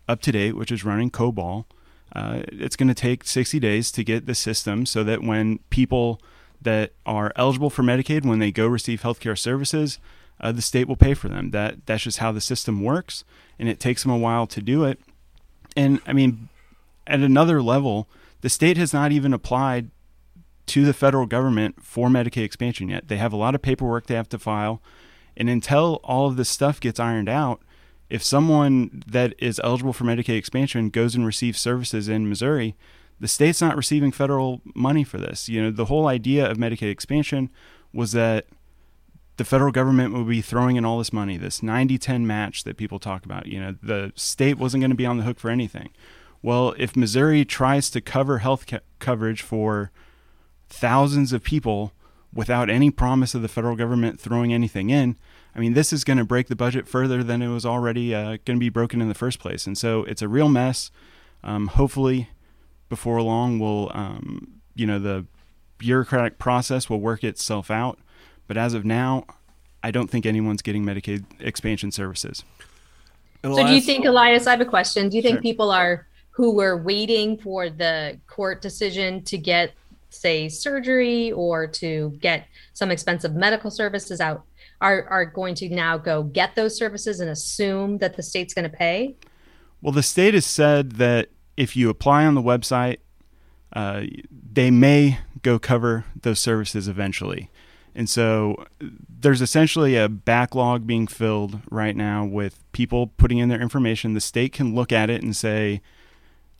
up 0.07 0.21
to 0.21 0.31
date, 0.31 0.55
which 0.55 0.71
is 0.71 0.85
running 0.85 1.11
COBOL. 1.11 1.65
Uh, 2.13 2.41
it's 2.47 2.75
going 2.75 2.87
to 2.87 2.93
take 2.93 3.25
60 3.25 3.59
days 3.59 3.91
to 3.91 4.03
get 4.03 4.25
the 4.25 4.35
system 4.35 4.85
so 4.85 5.03
that 5.03 5.21
when 5.21 5.59
people 5.69 6.21
that 6.61 6.93
are 7.05 7.31
eligible 7.35 7.69
for 7.69 7.83
Medicaid, 7.83 8.25
when 8.25 8.39
they 8.39 8.51
go 8.51 8.67
receive 8.67 9.01
healthcare 9.01 9.37
services, 9.37 9.99
uh, 10.41 10.51
the 10.51 10.61
state 10.61 10.87
will 10.87 10.95
pay 10.97 11.13
for 11.13 11.29
them. 11.29 11.51
That 11.51 11.85
that's 11.85 12.03
just 12.03 12.17
how 12.17 12.31
the 12.31 12.41
system 12.41 12.83
works, 12.83 13.23
and 13.57 13.69
it 13.69 13.79
takes 13.79 14.03
them 14.03 14.11
a 14.11 14.17
while 14.17 14.47
to 14.47 14.61
do 14.61 14.83
it. 14.83 14.99
And 15.77 16.01
I 16.05 16.13
mean, 16.13 16.49
at 17.07 17.19
another 17.19 17.61
level, 17.61 18.09
the 18.41 18.49
state 18.49 18.75
has 18.77 18.91
not 18.91 19.11
even 19.11 19.33
applied 19.33 19.91
to 20.67 20.85
the 20.85 20.93
federal 20.93 21.25
government 21.25 21.83
for 21.83 22.09
Medicaid 22.09 22.43
expansion 22.43 22.89
yet. 22.89 23.07
They 23.07 23.17
have 23.17 23.33
a 23.33 23.37
lot 23.37 23.55
of 23.55 23.61
paperwork 23.61 24.07
they 24.07 24.15
have 24.15 24.29
to 24.29 24.39
file. 24.39 24.81
And 25.37 25.49
until 25.49 25.99
all 26.03 26.27
of 26.27 26.35
this 26.35 26.49
stuff 26.49 26.79
gets 26.79 26.99
ironed 26.99 27.29
out, 27.29 27.61
if 28.09 28.23
someone 28.23 29.03
that 29.07 29.33
is 29.39 29.61
eligible 29.63 29.93
for 29.93 30.03
Medicaid 30.03 30.37
expansion 30.37 30.89
goes 30.89 31.15
and 31.15 31.25
receives 31.25 31.59
services 31.59 32.09
in 32.09 32.27
Missouri, 32.27 32.75
the 33.19 33.27
state's 33.27 33.61
not 33.61 33.77
receiving 33.77 34.11
federal 34.11 34.61
money 34.75 35.03
for 35.03 35.17
this. 35.17 35.47
You 35.47 35.63
know, 35.63 35.71
the 35.71 35.85
whole 35.85 36.07
idea 36.07 36.49
of 36.49 36.57
Medicaid 36.57 36.91
expansion 36.91 37.49
was 37.93 38.11
that 38.11 38.47
the 39.37 39.45
federal 39.45 39.71
government 39.71 40.13
would 40.13 40.27
be 40.27 40.41
throwing 40.41 40.75
in 40.75 40.85
all 40.85 40.97
this 40.97 41.13
money, 41.13 41.37
this 41.37 41.63
90 41.63 41.97
10 41.97 42.27
match 42.27 42.63
that 42.63 42.77
people 42.77 42.99
talk 42.99 43.25
about. 43.25 43.47
You 43.47 43.59
know, 43.59 43.75
the 43.81 44.11
state 44.15 44.57
wasn't 44.57 44.81
going 44.81 44.91
to 44.91 44.95
be 44.95 45.05
on 45.05 45.17
the 45.17 45.23
hook 45.23 45.39
for 45.39 45.49
anything. 45.49 45.89
Well, 46.41 46.73
if 46.77 46.95
Missouri 46.95 47.45
tries 47.45 47.89
to 47.91 48.01
cover 48.01 48.39
health 48.39 48.65
ca- 48.67 48.79
coverage 48.99 49.41
for 49.41 49.91
thousands 50.69 51.33
of 51.33 51.43
people 51.43 51.93
without 52.33 52.69
any 52.69 52.89
promise 52.89 53.35
of 53.35 53.41
the 53.41 53.47
federal 53.47 53.75
government 53.75 54.19
throwing 54.19 54.53
anything 54.53 54.89
in, 54.89 55.17
I 55.55 55.59
mean, 55.59 55.73
this 55.73 55.91
is 55.91 56.03
going 56.03 56.17
to 56.17 56.23
break 56.23 56.47
the 56.47 56.55
budget 56.55 56.87
further 56.87 57.23
than 57.23 57.41
it 57.41 57.49
was 57.49 57.65
already 57.65 58.15
uh, 58.15 58.37
going 58.45 58.57
to 58.57 58.59
be 58.59 58.69
broken 58.69 59.01
in 59.01 59.09
the 59.09 59.13
first 59.13 59.39
place. 59.39 59.67
And 59.67 59.77
so 59.77 60.03
it's 60.05 60.21
a 60.21 60.27
real 60.27 60.49
mess. 60.49 60.91
Um, 61.43 61.67
hopefully, 61.67 62.29
before 62.89 63.21
long, 63.21 63.59
will 63.59 63.91
um, 63.93 64.61
you 64.75 64.85
know 64.85 64.99
the 64.99 65.25
bureaucratic 65.77 66.37
process 66.37 66.89
will 66.89 66.99
work 66.99 67.23
itself 67.23 67.71
out. 67.71 67.99
But 68.51 68.57
as 68.57 68.73
of 68.73 68.83
now, 68.83 69.27
I 69.81 69.91
don't 69.91 70.09
think 70.09 70.25
anyone's 70.25 70.61
getting 70.61 70.83
Medicaid 70.83 71.23
expansion 71.39 71.89
services. 71.89 72.43
So, 73.45 73.65
do 73.65 73.73
you 73.73 73.79
think, 73.79 74.03
Elias? 74.03 74.45
I 74.45 74.51
have 74.51 74.59
a 74.59 74.65
question. 74.65 75.07
Do 75.07 75.15
you 75.15 75.23
think 75.23 75.35
sure. 75.35 75.41
people 75.41 75.71
are 75.71 76.05
who 76.31 76.53
were 76.53 76.75
waiting 76.75 77.37
for 77.37 77.69
the 77.69 78.19
court 78.27 78.61
decision 78.61 79.23
to 79.23 79.37
get, 79.37 79.71
say, 80.09 80.49
surgery 80.49 81.31
or 81.31 81.65
to 81.65 82.09
get 82.19 82.45
some 82.73 82.91
expensive 82.91 83.35
medical 83.35 83.71
services 83.71 84.19
out 84.19 84.43
are, 84.81 85.05
are 85.07 85.23
going 85.23 85.55
to 85.55 85.69
now 85.69 85.97
go 85.97 86.23
get 86.23 86.53
those 86.53 86.75
services 86.75 87.21
and 87.21 87.29
assume 87.29 87.99
that 87.99 88.17
the 88.17 88.21
state's 88.21 88.53
going 88.53 88.69
to 88.69 88.77
pay? 88.77 89.15
Well, 89.81 89.93
the 89.93 90.03
state 90.03 90.33
has 90.33 90.45
said 90.45 90.97
that 90.97 91.29
if 91.55 91.77
you 91.77 91.89
apply 91.89 92.25
on 92.25 92.35
the 92.35 92.41
website, 92.41 92.97
uh, 93.71 94.01
they 94.29 94.69
may 94.69 95.19
go 95.41 95.57
cover 95.57 96.03
those 96.21 96.39
services 96.39 96.89
eventually. 96.89 97.49
And 97.93 98.09
so 98.09 98.65
there's 98.79 99.41
essentially 99.41 99.97
a 99.97 100.07
backlog 100.07 100.87
being 100.87 101.07
filled 101.07 101.59
right 101.69 101.95
now 101.95 102.23
with 102.25 102.63
people 102.71 103.07
putting 103.07 103.37
in 103.37 103.49
their 103.49 103.61
information. 103.61 104.13
The 104.13 104.21
state 104.21 104.53
can 104.53 104.73
look 104.73 104.91
at 104.91 105.09
it 105.09 105.21
and 105.21 105.35
say, 105.35 105.81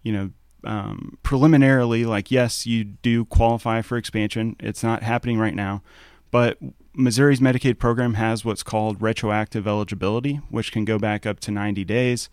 you 0.04 0.12
know, 0.12 0.30
um, 0.64 1.18
preliminarily, 1.24 2.06
like, 2.06 2.30
yes, 2.30 2.68
you 2.68 2.84
do 2.84 3.26
qualify 3.26 3.82
for 3.82 3.98
expansion. 3.98 4.56
It's 4.60 4.84
not 4.84 5.04
happening 5.04 5.40
right 5.40 5.56
now. 5.56 5.82
But 6.30 6.58
Missouri's 6.94 7.40
Medicaid 7.40 7.80
program 7.80 8.16
has 8.16 8.46
what's 8.46 8.64
called 8.64 9.02
retroactive 9.02 9.68
eligibility, 9.68 10.36
which 10.50 10.72
can 10.72 10.86
go 10.86 11.00
back 11.00 11.26
up 11.26 11.40
to 11.42 11.52
90 11.52 11.84
days. 11.86 12.30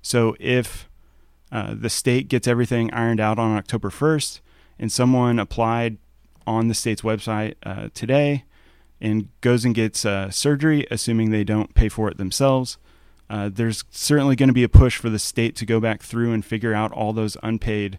So 0.00 0.36
if 0.38 0.88
uh, 1.50 1.74
the 1.76 1.90
state 1.90 2.28
gets 2.28 2.46
everything 2.46 2.92
ironed 2.92 3.20
out 3.20 3.38
on 3.38 3.56
October 3.56 3.90
1st 3.90 4.40
and 4.78 4.90
someone 4.90 5.38
applied 5.38 5.98
on 6.46 6.68
the 6.68 6.74
state's 6.74 7.02
website 7.02 7.54
uh, 7.62 7.88
today 7.94 8.44
and 9.00 9.28
goes 9.40 9.64
and 9.64 9.74
gets 9.74 10.04
uh, 10.04 10.30
surgery, 10.30 10.86
assuming 10.90 11.30
they 11.30 11.44
don't 11.44 11.74
pay 11.74 11.88
for 11.88 12.08
it 12.08 12.18
themselves, 12.18 12.78
uh, 13.28 13.50
there's 13.52 13.84
certainly 13.90 14.36
going 14.36 14.48
to 14.48 14.54
be 14.54 14.62
a 14.62 14.68
push 14.68 14.96
for 14.96 15.10
the 15.10 15.18
state 15.18 15.56
to 15.56 15.66
go 15.66 15.80
back 15.80 16.02
through 16.02 16.32
and 16.32 16.44
figure 16.44 16.74
out 16.74 16.92
all 16.92 17.12
those 17.12 17.36
unpaid 17.42 17.98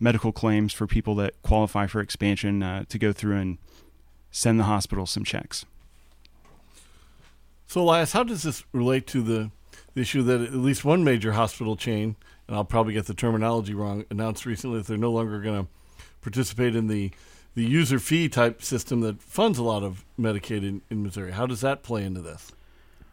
medical 0.00 0.32
claims 0.32 0.72
for 0.72 0.86
people 0.86 1.14
that 1.14 1.40
qualify 1.42 1.86
for 1.86 2.00
expansion 2.00 2.62
uh, 2.62 2.84
to 2.88 2.98
go 2.98 3.12
through 3.12 3.36
and 3.36 3.58
send 4.30 4.58
the 4.58 4.64
hospital 4.64 5.06
some 5.06 5.24
checks. 5.24 5.66
So, 7.66 7.82
Elias, 7.82 8.12
how 8.12 8.24
does 8.24 8.42
this 8.42 8.64
relate 8.72 9.06
to 9.08 9.22
the, 9.22 9.50
the 9.94 10.00
issue 10.00 10.22
that 10.22 10.40
at 10.40 10.54
least 10.54 10.84
one 10.84 11.04
major 11.04 11.32
hospital 11.32 11.76
chain, 11.76 12.16
and 12.48 12.56
I'll 12.56 12.64
probably 12.64 12.94
get 12.94 13.06
the 13.06 13.14
terminology 13.14 13.74
wrong, 13.74 14.04
announced 14.10 14.46
recently 14.46 14.78
that 14.78 14.86
they're 14.86 14.96
no 14.96 15.12
longer 15.12 15.40
going 15.40 15.64
to 15.64 15.70
participate 16.22 16.74
in 16.74 16.88
the 16.88 17.12
the 17.54 17.64
user 17.64 17.98
fee 17.98 18.28
type 18.28 18.62
system 18.62 19.00
that 19.00 19.22
funds 19.22 19.58
a 19.58 19.62
lot 19.62 19.82
of 19.82 20.04
Medicaid 20.18 20.66
in, 20.66 20.82
in 20.90 21.02
Missouri. 21.02 21.32
How 21.32 21.46
does 21.46 21.60
that 21.60 21.82
play 21.82 22.04
into 22.04 22.20
this? 22.20 22.52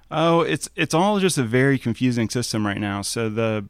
Oh, 0.09 0.41
it's 0.41 0.69
it's 0.75 0.93
all 0.93 1.19
just 1.19 1.37
a 1.37 1.43
very 1.43 1.77
confusing 1.77 2.29
system 2.29 2.65
right 2.65 2.79
now. 2.79 3.01
So 3.01 3.29
the 3.29 3.67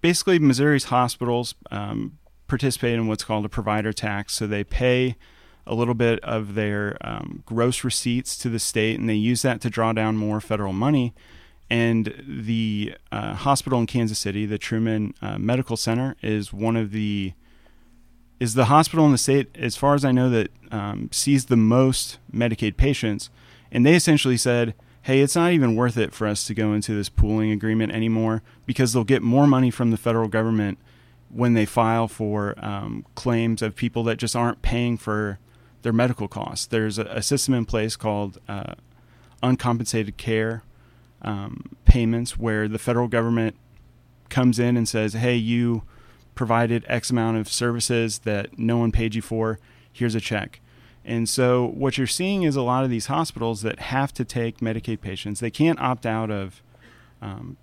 basically 0.00 0.38
Missouri's 0.38 0.84
hospitals 0.84 1.54
um, 1.70 2.18
participate 2.48 2.94
in 2.94 3.06
what's 3.06 3.24
called 3.24 3.44
a 3.44 3.48
provider 3.48 3.92
tax. 3.92 4.34
So 4.34 4.46
they 4.46 4.64
pay 4.64 5.16
a 5.66 5.74
little 5.74 5.94
bit 5.94 6.20
of 6.20 6.54
their 6.54 6.96
um, 7.00 7.42
gross 7.44 7.84
receipts 7.84 8.36
to 8.38 8.48
the 8.48 8.58
state, 8.58 8.98
and 8.98 9.08
they 9.08 9.14
use 9.14 9.42
that 9.42 9.60
to 9.60 9.70
draw 9.70 9.92
down 9.92 10.16
more 10.16 10.40
federal 10.40 10.72
money. 10.72 11.12
And 11.68 12.22
the 12.26 12.94
uh, 13.10 13.34
hospital 13.34 13.80
in 13.80 13.86
Kansas 13.86 14.20
City, 14.20 14.46
the 14.46 14.58
Truman 14.58 15.14
uh, 15.20 15.38
Medical 15.38 15.76
Center, 15.76 16.14
is 16.22 16.52
one 16.52 16.76
of 16.76 16.92
the 16.92 17.32
is 18.38 18.54
the 18.54 18.66
hospital 18.66 19.06
in 19.06 19.12
the 19.12 19.18
state, 19.18 19.48
as 19.54 19.76
far 19.76 19.94
as 19.94 20.04
I 20.04 20.12
know, 20.12 20.28
that 20.30 20.50
um, 20.70 21.08
sees 21.12 21.46
the 21.46 21.56
most 21.56 22.18
Medicaid 22.32 22.76
patients. 22.76 23.30
And 23.70 23.84
they 23.84 23.94
essentially 23.94 24.36
said, 24.36 24.74
hey, 25.02 25.20
it's 25.20 25.36
not 25.36 25.52
even 25.52 25.76
worth 25.76 25.96
it 25.96 26.12
for 26.12 26.26
us 26.26 26.44
to 26.46 26.54
go 26.54 26.72
into 26.72 26.94
this 26.94 27.08
pooling 27.08 27.50
agreement 27.50 27.92
anymore 27.92 28.42
because 28.66 28.92
they'll 28.92 29.04
get 29.04 29.22
more 29.22 29.46
money 29.46 29.70
from 29.70 29.90
the 29.90 29.96
federal 29.96 30.28
government 30.28 30.78
when 31.30 31.54
they 31.54 31.64
file 31.64 32.08
for 32.08 32.54
um, 32.58 33.04
claims 33.14 33.62
of 33.62 33.74
people 33.74 34.02
that 34.04 34.16
just 34.16 34.34
aren't 34.34 34.62
paying 34.62 34.96
for 34.96 35.38
their 35.82 35.92
medical 35.92 36.28
costs. 36.28 36.66
There's 36.66 36.98
a, 36.98 37.04
a 37.04 37.22
system 37.22 37.54
in 37.54 37.64
place 37.64 37.96
called 37.96 38.38
uh, 38.48 38.74
uncompensated 39.42 40.16
care 40.16 40.62
um, 41.22 41.76
payments 41.84 42.36
where 42.36 42.68
the 42.68 42.78
federal 42.78 43.08
government 43.08 43.56
comes 44.28 44.58
in 44.58 44.76
and 44.76 44.88
says, 44.88 45.12
hey, 45.12 45.36
you 45.36 45.82
provided 46.36 46.84
X 46.86 47.10
amount 47.10 47.38
of 47.38 47.48
services 47.48 48.20
that 48.20 48.56
no 48.56 48.76
one 48.76 48.92
paid 48.92 49.16
you 49.16 49.22
for, 49.22 49.58
here's 49.92 50.14
a 50.14 50.20
check. 50.20 50.60
And 51.04 51.28
so 51.28 51.66
what 51.66 51.98
you're 51.98 52.06
seeing 52.06 52.44
is 52.44 52.54
a 52.54 52.62
lot 52.62 52.84
of 52.84 52.90
these 52.90 53.06
hospitals 53.06 53.62
that 53.62 53.80
have 53.80 54.12
to 54.14 54.24
take 54.24 54.58
Medicaid 54.58 55.00
patients. 55.00 55.40
They 55.40 55.50
can't 55.50 55.80
opt 55.80 56.06
out 56.06 56.30
of 56.30 56.62
um, 57.20 57.56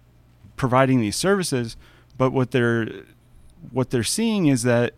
providing 0.57 0.99
these 0.99 1.15
services, 1.15 1.77
but 2.17 2.31
what 2.31 2.51
they're 2.51 2.87
what 3.71 3.91
they're 3.91 4.03
seeing 4.03 4.47
is 4.47 4.63
that 4.63 4.93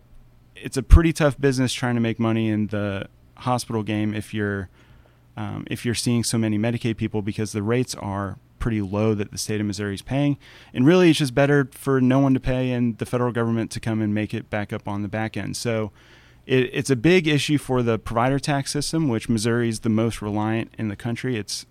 it's 0.56 0.76
a 0.76 0.82
pretty 0.82 1.12
tough 1.12 1.40
business 1.40 1.72
trying 1.72 1.94
to 1.94 2.00
make 2.00 2.18
money 2.18 2.48
in 2.48 2.68
the 2.68 3.06
hospital 3.36 3.82
game 3.82 4.14
if 4.14 4.34
you're 4.34 4.68
um, 5.36 5.64
if 5.70 5.84
you're 5.84 5.94
seeing 5.94 6.24
so 6.24 6.38
many 6.38 6.58
Medicaid 6.58 6.96
people 6.96 7.22
because 7.22 7.52
the 7.52 7.62
rates 7.62 7.94
are 7.94 8.38
pretty 8.66 8.82
low 8.82 9.14
that 9.14 9.30
the 9.30 9.38
state 9.38 9.60
of 9.60 9.66
Missouri 9.68 9.94
is 9.94 10.02
paying. 10.02 10.36
And 10.74 10.84
really, 10.84 11.10
it's 11.10 11.20
just 11.20 11.36
better 11.36 11.68
for 11.70 12.00
no 12.00 12.18
one 12.18 12.34
to 12.34 12.40
pay 12.40 12.72
and 12.72 12.98
the 12.98 13.06
federal 13.06 13.30
government 13.30 13.70
to 13.70 13.78
come 13.78 14.02
and 14.02 14.12
make 14.12 14.34
it 14.34 14.50
back 14.50 14.72
up 14.72 14.88
on 14.88 15.02
the 15.02 15.08
back 15.08 15.36
end. 15.36 15.56
So 15.56 15.92
it, 16.46 16.68
it's 16.72 16.90
a 16.90 16.96
big 16.96 17.28
issue 17.28 17.58
for 17.58 17.84
the 17.84 17.96
provider 17.96 18.40
tax 18.40 18.72
system, 18.72 19.08
which 19.08 19.28
Missouri 19.28 19.68
is 19.68 19.80
the 19.80 19.88
most 19.88 20.20
reliant 20.20 20.74
in 20.76 20.88
the 20.88 20.96
country. 20.96 21.36
It's 21.36 21.64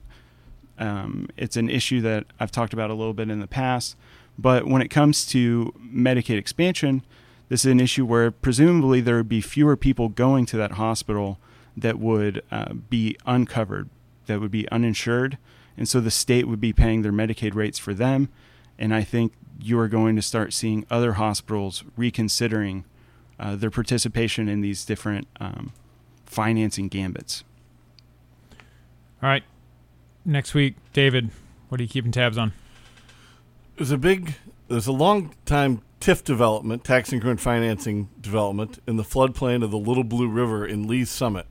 um, 0.78 1.28
it's 1.36 1.58
an 1.58 1.70
issue 1.70 2.00
that 2.00 2.28
I've 2.40 2.52
talked 2.52 2.72
about 2.72 2.90
a 2.90 2.94
little 2.94 3.14
bit 3.14 3.30
in 3.30 3.42
the 3.42 3.48
past. 3.48 3.98
But 4.38 4.66
when 4.66 4.82
it 4.82 4.88
comes 4.88 5.26
to 5.28 5.74
Medicaid 5.78 6.38
expansion, 6.38 7.04
this 7.50 7.66
is 7.66 7.72
an 7.74 7.82
issue 7.82 8.06
where 8.06 8.32
presumably 8.32 9.02
there 9.02 9.18
would 9.18 9.28
be 9.28 9.42
fewer 9.42 9.76
people 9.76 10.08
going 10.08 10.46
to 10.46 10.56
that 10.56 10.74
hospital 10.74 11.40
that 11.76 12.00
would 12.00 12.42
uh, 12.52 12.72
be 12.72 13.18
uncovered, 13.26 13.90
that 14.28 14.40
would 14.40 14.52
be 14.52 14.66
uninsured. 14.72 15.38
And 15.78 15.88
so 15.88 16.00
the 16.00 16.12
state 16.12 16.48
would 16.48 16.62
be 16.62 16.74
paying 16.74 17.02
their 17.02 17.12
Medicaid 17.12 17.56
rates 17.56 17.80
for 17.80 17.94
them. 17.94 18.30
And 18.78 18.94
I 18.94 19.04
think 19.04 19.34
you 19.60 19.80
are 19.80 19.88
going 19.88 20.16
to 20.16 20.22
start 20.22 20.54
seeing 20.54 20.86
other 20.90 21.14
hospitals 21.14 21.84
reconsidering 21.96 22.86
uh, 23.40 23.56
their 23.56 23.72
participation 23.72 24.48
in 24.48 24.62
these 24.62 24.86
different 24.86 25.28
um, 25.40 25.74
financing 26.26 26.88
gambits. 26.88 27.44
All 29.22 29.30
right. 29.30 29.44
Next 30.24 30.54
week, 30.54 30.76
David, 30.94 31.30
what 31.70 31.80
are 31.80 31.84
you 31.84 31.90
keeping 31.90 32.12
tabs 32.12 32.38
on? 32.38 32.54
There's 33.78 33.92
a 33.92 33.98
big, 33.98 34.36
there's 34.68 34.88
a 34.88 34.92
long 34.92 35.36
time 35.46 35.82
TIF 36.00 36.24
development, 36.24 36.84
tax 36.84 37.12
increment 37.12 37.40
financing 37.40 38.10
development, 38.22 38.80
in 38.88 38.96
the 38.96 39.04
floodplain 39.04 39.64
of 39.64 39.72
the 39.72 39.78
Little 39.78 40.04
Blue 40.04 40.28
River 40.28 40.66
in 40.66 40.88
Lee's 40.88 41.10
Summit. 41.10 41.46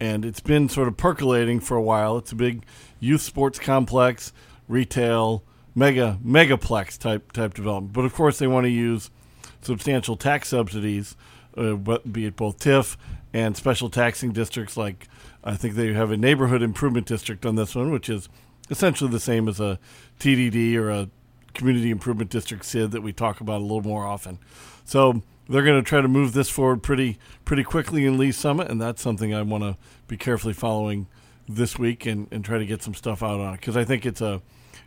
And 0.00 0.24
it's 0.24 0.40
been 0.40 0.68
sort 0.68 0.88
of 0.88 0.96
percolating 0.96 1.60
for 1.60 1.76
a 1.76 1.82
while. 1.82 2.18
It's 2.18 2.32
a 2.32 2.36
big 2.36 2.64
youth 3.00 3.22
sports 3.22 3.58
complex, 3.58 4.32
retail, 4.68 5.44
mega 5.74 6.18
megaplex 6.24 6.98
type 6.98 7.32
type 7.32 7.54
development. 7.54 7.92
But 7.92 8.04
of 8.04 8.14
course, 8.14 8.38
they 8.38 8.46
want 8.46 8.64
to 8.64 8.70
use 8.70 9.10
substantial 9.60 10.16
tax 10.16 10.48
subsidies, 10.48 11.16
uh, 11.56 11.74
be 11.74 12.26
it 12.26 12.36
both 12.36 12.58
TIF 12.58 12.96
and 13.32 13.56
special 13.56 13.90
taxing 13.90 14.32
districts. 14.32 14.76
Like 14.76 15.08
I 15.42 15.56
think 15.56 15.74
they 15.74 15.92
have 15.92 16.10
a 16.10 16.16
neighborhood 16.16 16.62
improvement 16.62 17.06
district 17.06 17.44
on 17.44 17.56
this 17.56 17.74
one, 17.74 17.90
which 17.90 18.08
is 18.08 18.28
essentially 18.70 19.10
the 19.10 19.20
same 19.20 19.48
as 19.48 19.60
a 19.60 19.78
TDD 20.20 20.76
or 20.76 20.90
a 20.90 21.08
community 21.52 21.90
improvement 21.90 22.30
district 22.30 22.64
SID 22.64 22.90
that 22.92 23.02
we 23.02 23.12
talk 23.12 23.40
about 23.40 23.60
a 23.60 23.64
little 23.64 23.82
more 23.82 24.04
often. 24.04 24.38
So 24.84 25.22
they're 25.48 25.62
going 25.62 25.82
to 25.82 25.88
try 25.88 26.00
to 26.00 26.08
move 26.08 26.32
this 26.32 26.48
forward 26.48 26.82
pretty 26.82 27.18
pretty 27.44 27.64
quickly 27.64 28.06
in 28.06 28.18
Lee 28.18 28.32
Summit, 28.32 28.70
and 28.70 28.80
that's 28.80 29.02
something 29.02 29.34
I 29.34 29.42
want 29.42 29.64
to 29.64 29.76
be 30.08 30.16
carefully 30.16 30.54
following 30.54 31.06
this 31.48 31.78
week 31.78 32.06
and, 32.06 32.26
and 32.30 32.44
try 32.44 32.58
to 32.58 32.66
get 32.66 32.82
some 32.82 32.94
stuff 32.94 33.22
out 33.22 33.40
on 33.40 33.54
it 33.54 33.60
because 33.60 33.76
I 33.76 33.84
think 33.84 34.06
it's 34.06 34.20
a 34.20 34.40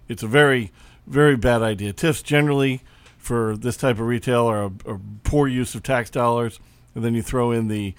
it's 0.08 0.24
a 0.24 0.28
very 0.28 0.72
very 1.06 1.38
bad 1.38 1.62
idea. 1.62 1.94
TIFs 1.94 2.24
generally 2.24 2.82
for 3.18 3.56
this 3.56 3.78
type 3.78 3.96
of 3.96 4.08
retail 4.08 4.46
are 4.48 4.64
a, 4.64 4.72
a 4.94 5.00
poor 5.24 5.48
use 5.48 5.76
of 5.76 5.84
tax 5.84 6.10
dollars, 6.10 6.60
and 6.96 7.04
then 7.04 7.14
you 7.14 7.22
throw 7.22 7.52
in 7.52 7.68
the 7.68 7.94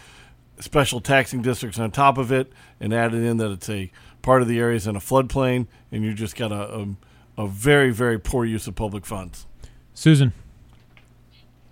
special 0.61 1.01
taxing 1.01 1.41
districts 1.41 1.79
on 1.79 1.91
top 1.91 2.19
of 2.19 2.33
it 2.33 2.53
and 2.81 2.93
add 2.93 3.15
it 3.15 3.23
in 3.23 3.37
that 3.37 3.51
it's 3.53 3.71
a 3.71 3.93
part 4.23 4.43
of 4.43 4.49
the 4.49 4.59
areas 4.59 4.87
in 4.87 4.97
a 4.97 5.01
floodplain, 5.01 5.69
and 5.93 6.03
you 6.05 6.13
just 6.13 6.35
got 6.35 6.51
a, 6.51 6.75
a, 7.37 7.45
a 7.45 7.47
very 7.47 7.93
very 7.93 8.19
poor 8.19 8.45
use 8.45 8.67
of 8.67 8.75
public 8.75 9.07
funds. 9.07 9.47
Susan. 9.95 10.33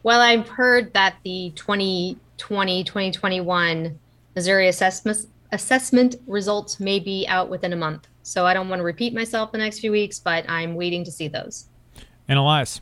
Well, 0.07 0.21
I've 0.21 0.47
heard 0.47 0.93
that 0.93 1.17
the 1.25 1.51
2020 1.57 2.85
2021 2.85 3.99
Missouri 4.37 4.69
assessment 4.69 5.27
assessment 5.51 6.15
results 6.29 6.79
may 6.79 7.01
be 7.01 7.27
out 7.27 7.49
within 7.49 7.73
a 7.73 7.77
month. 7.77 8.07
So 8.23 8.47
I 8.47 8.55
don't 8.55 8.69
want 8.69 8.79
to 8.79 8.85
repeat 8.85 9.13
myself 9.15 9.51
the 9.51 9.59
next 9.59 9.81
few 9.81 9.91
weeks, 9.91 10.21
but 10.21 10.49
I'm 10.49 10.77
waiting 10.77 11.03
to 11.07 11.11
see 11.11 11.27
those. 11.27 11.67
And 12.29 12.39
Elias. 12.39 12.81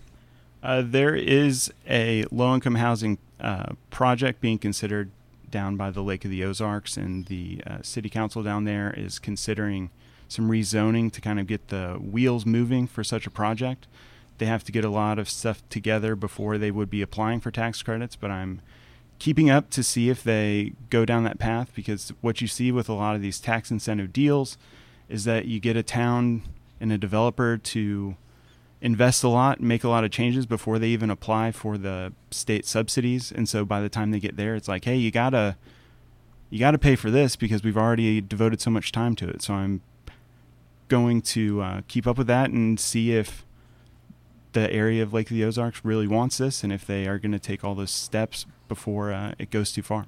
Uh, 0.63 0.83
there 0.85 1.17
is 1.17 1.73
a 1.89 2.27
low 2.31 2.53
income 2.53 2.75
housing 2.75 3.17
uh, 3.41 3.73
project 3.89 4.43
being 4.43 4.59
considered 4.59 5.11
down 5.49 5.79
by 5.79 5.91
the 5.91 6.03
Lake 6.03 6.27
of 6.27 6.31
the 6.31 6.45
Ozarks, 6.45 6.99
and 6.99 7.25
the 7.25 7.63
uh, 7.67 7.79
city 7.81 8.11
council 8.11 8.43
down 8.43 8.65
there 8.65 8.93
is 8.95 9.19
considering 9.19 9.89
some 10.29 10.51
rezoning 10.51 11.11
to 11.13 11.23
kind 11.23 11.41
of 11.41 11.47
get 11.47 11.69
the 11.69 11.95
wheels 11.95 12.45
moving 12.45 12.87
for 12.87 13.03
such 13.03 13.27
a 13.27 13.31
project. 13.31 13.87
They 14.39 14.47
have 14.47 14.65
to 14.65 14.73
get 14.73 14.85
a 14.85 14.91
lot 14.91 15.19
of 15.19 15.29
stuff 15.29 15.63
together 15.69 16.17
before 16.17 16.59
they 16.59 16.71
would 16.71 16.91
be 16.91 17.03
applying 17.03 17.41
for 17.41 17.51
tax 17.51 17.83
credits, 17.83 18.17
but 18.17 18.31
I'm 18.31 18.61
keeping 19.19 19.49
up 19.49 19.71
to 19.71 19.83
see 19.83 20.11
if 20.11 20.23
they 20.23 20.73
go 20.91 21.05
down 21.05 21.25
that 21.25 21.39
path 21.39 21.71
because 21.75 22.13
what 22.21 22.41
you 22.41 22.49
see 22.49 22.73
with 22.73 22.89
a 22.89 22.93
lot 22.93 23.15
of 23.15 23.23
these 23.23 23.39
tax 23.41 23.71
incentive 23.71 24.13
deals 24.13 24.59
is 25.09 25.25
that 25.25 25.47
you 25.47 25.61
get 25.61 25.77
a 25.77 25.83
town 25.83 26.43
and 26.81 26.93
a 26.93 26.99
developer 26.99 27.57
to 27.57 28.17
invest 28.81 29.25
a 29.25 29.29
lot, 29.29 29.61
make 29.61 29.83
a 29.85 29.89
lot 29.89 30.05
of 30.05 30.11
changes 30.11 30.47
before 30.47 30.79
they 30.79 30.89
even 30.89 31.11
apply 31.11 31.53
for 31.53 31.79
the 31.79 32.13
state 32.31 32.67
subsidies. 32.67 33.33
And 33.33 33.49
so 33.49 33.65
by 33.65 33.81
the 33.81 33.89
time 33.89 34.11
they 34.11 34.21
get 34.21 34.37
there, 34.37 34.55
it's 34.55 34.69
like, 34.69 34.85
hey, 34.85 34.97
you 34.97 35.11
gotta 35.11 35.57
you 36.51 36.59
gotta 36.59 36.79
pay 36.79 36.95
for 36.95 37.11
this 37.11 37.37
because 37.37 37.63
we've 37.63 37.79
already 37.79 38.21
devoted 38.21 38.61
so 38.61 38.71
much 38.71 38.93
time 38.93 39.17
to 39.17 39.29
it. 39.29 39.43
So 39.43 39.55
I'm 39.55 39.81
going 40.89 41.23
to 41.23 41.63
uh, 41.63 41.81
keep 41.89 42.07
up 42.07 42.19
with 42.19 42.27
that 42.27 42.51
and 42.51 42.79
see 42.79 43.13
if 43.13 43.45
the 44.55 44.73
area 44.73 45.03
of 45.03 45.13
Lake 45.13 45.31
of 45.31 45.37
the 45.37 45.45
Ozarks 45.45 45.85
really 45.85 46.07
wants 46.07 46.39
this 46.39 46.65
and 46.65 46.73
if 46.73 46.87
they 46.87 47.07
are 47.07 47.19
going 47.19 47.33
to 47.33 47.39
take 47.39 47.63
all 47.63 47.75
those 47.75 47.91
steps 47.91 48.47
before 48.67 49.13
uh, 49.13 49.35
it 49.39 49.51
goes 49.51 49.71
too 49.71 49.83
far. 49.83 50.07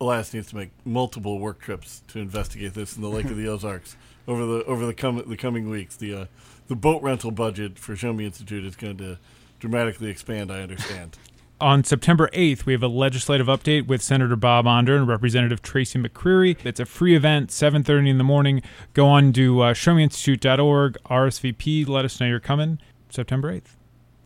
Elias 0.00 0.32
needs 0.32 0.48
to 0.48 0.56
make 0.56 0.70
multiple 0.84 1.38
work 1.38 1.60
trips 1.60 2.02
to 2.08 2.18
investigate 2.18 2.74
this 2.74 2.96
in 2.96 3.02
the 3.02 3.08
Lake 3.08 3.26
of 3.26 3.36
the 3.36 3.46
Ozarks 3.52 3.96
over 4.26 4.46
the 4.46 4.64
over 4.64 4.86
the, 4.86 4.94
com- 4.94 5.22
the 5.26 5.36
coming 5.36 5.68
weeks. 5.68 5.96
The 5.96 6.14
uh, 6.14 6.24
the 6.68 6.76
boat 6.76 7.02
rental 7.02 7.30
budget 7.30 7.78
for 7.78 7.94
Show 7.96 8.12
Me 8.12 8.24
Institute 8.24 8.64
is 8.64 8.76
going 8.76 8.96
to 8.98 9.18
dramatically 9.58 10.08
expand. 10.08 10.50
I 10.50 10.62
understand. 10.62 11.18
On 11.60 11.84
September 11.84 12.30
8th, 12.32 12.64
we 12.64 12.72
have 12.72 12.82
a 12.82 12.88
legislative 12.88 13.46
update 13.46 13.86
with 13.86 14.00
Senator 14.00 14.34
Bob 14.34 14.66
Onder 14.66 14.96
and 14.96 15.06
Representative 15.06 15.60
Tracy 15.60 15.98
McCreery. 15.98 16.56
It's 16.64 16.80
a 16.80 16.86
free 16.86 17.14
event, 17.14 17.50
7.30 17.50 18.08
in 18.08 18.16
the 18.16 18.24
morning. 18.24 18.62
Go 18.94 19.06
on 19.06 19.34
to 19.34 19.60
uh, 19.60 19.74
showmeinstitute.org, 19.74 20.96
RSVP, 21.04 21.86
let 21.86 22.06
us 22.06 22.18
know 22.18 22.26
you're 22.26 22.40
coming. 22.40 22.78
September 23.12 23.52
8th. 23.52 23.76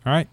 All 0.07 0.13
right. 0.13 0.29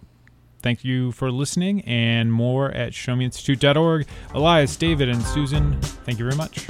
Thank 0.62 0.84
you 0.84 1.12
for 1.12 1.32
listening 1.32 1.82
and 1.82 2.32
more 2.32 2.72
at 2.72 2.94
showmeinstitute.org. 2.94 4.08
Elias, 4.34 4.76
David, 4.76 5.10
and 5.10 5.24
Susan, 5.24 5.82
thank 5.82 6.20
you 6.20 6.26
very 6.26 6.38
much. 6.38 6.68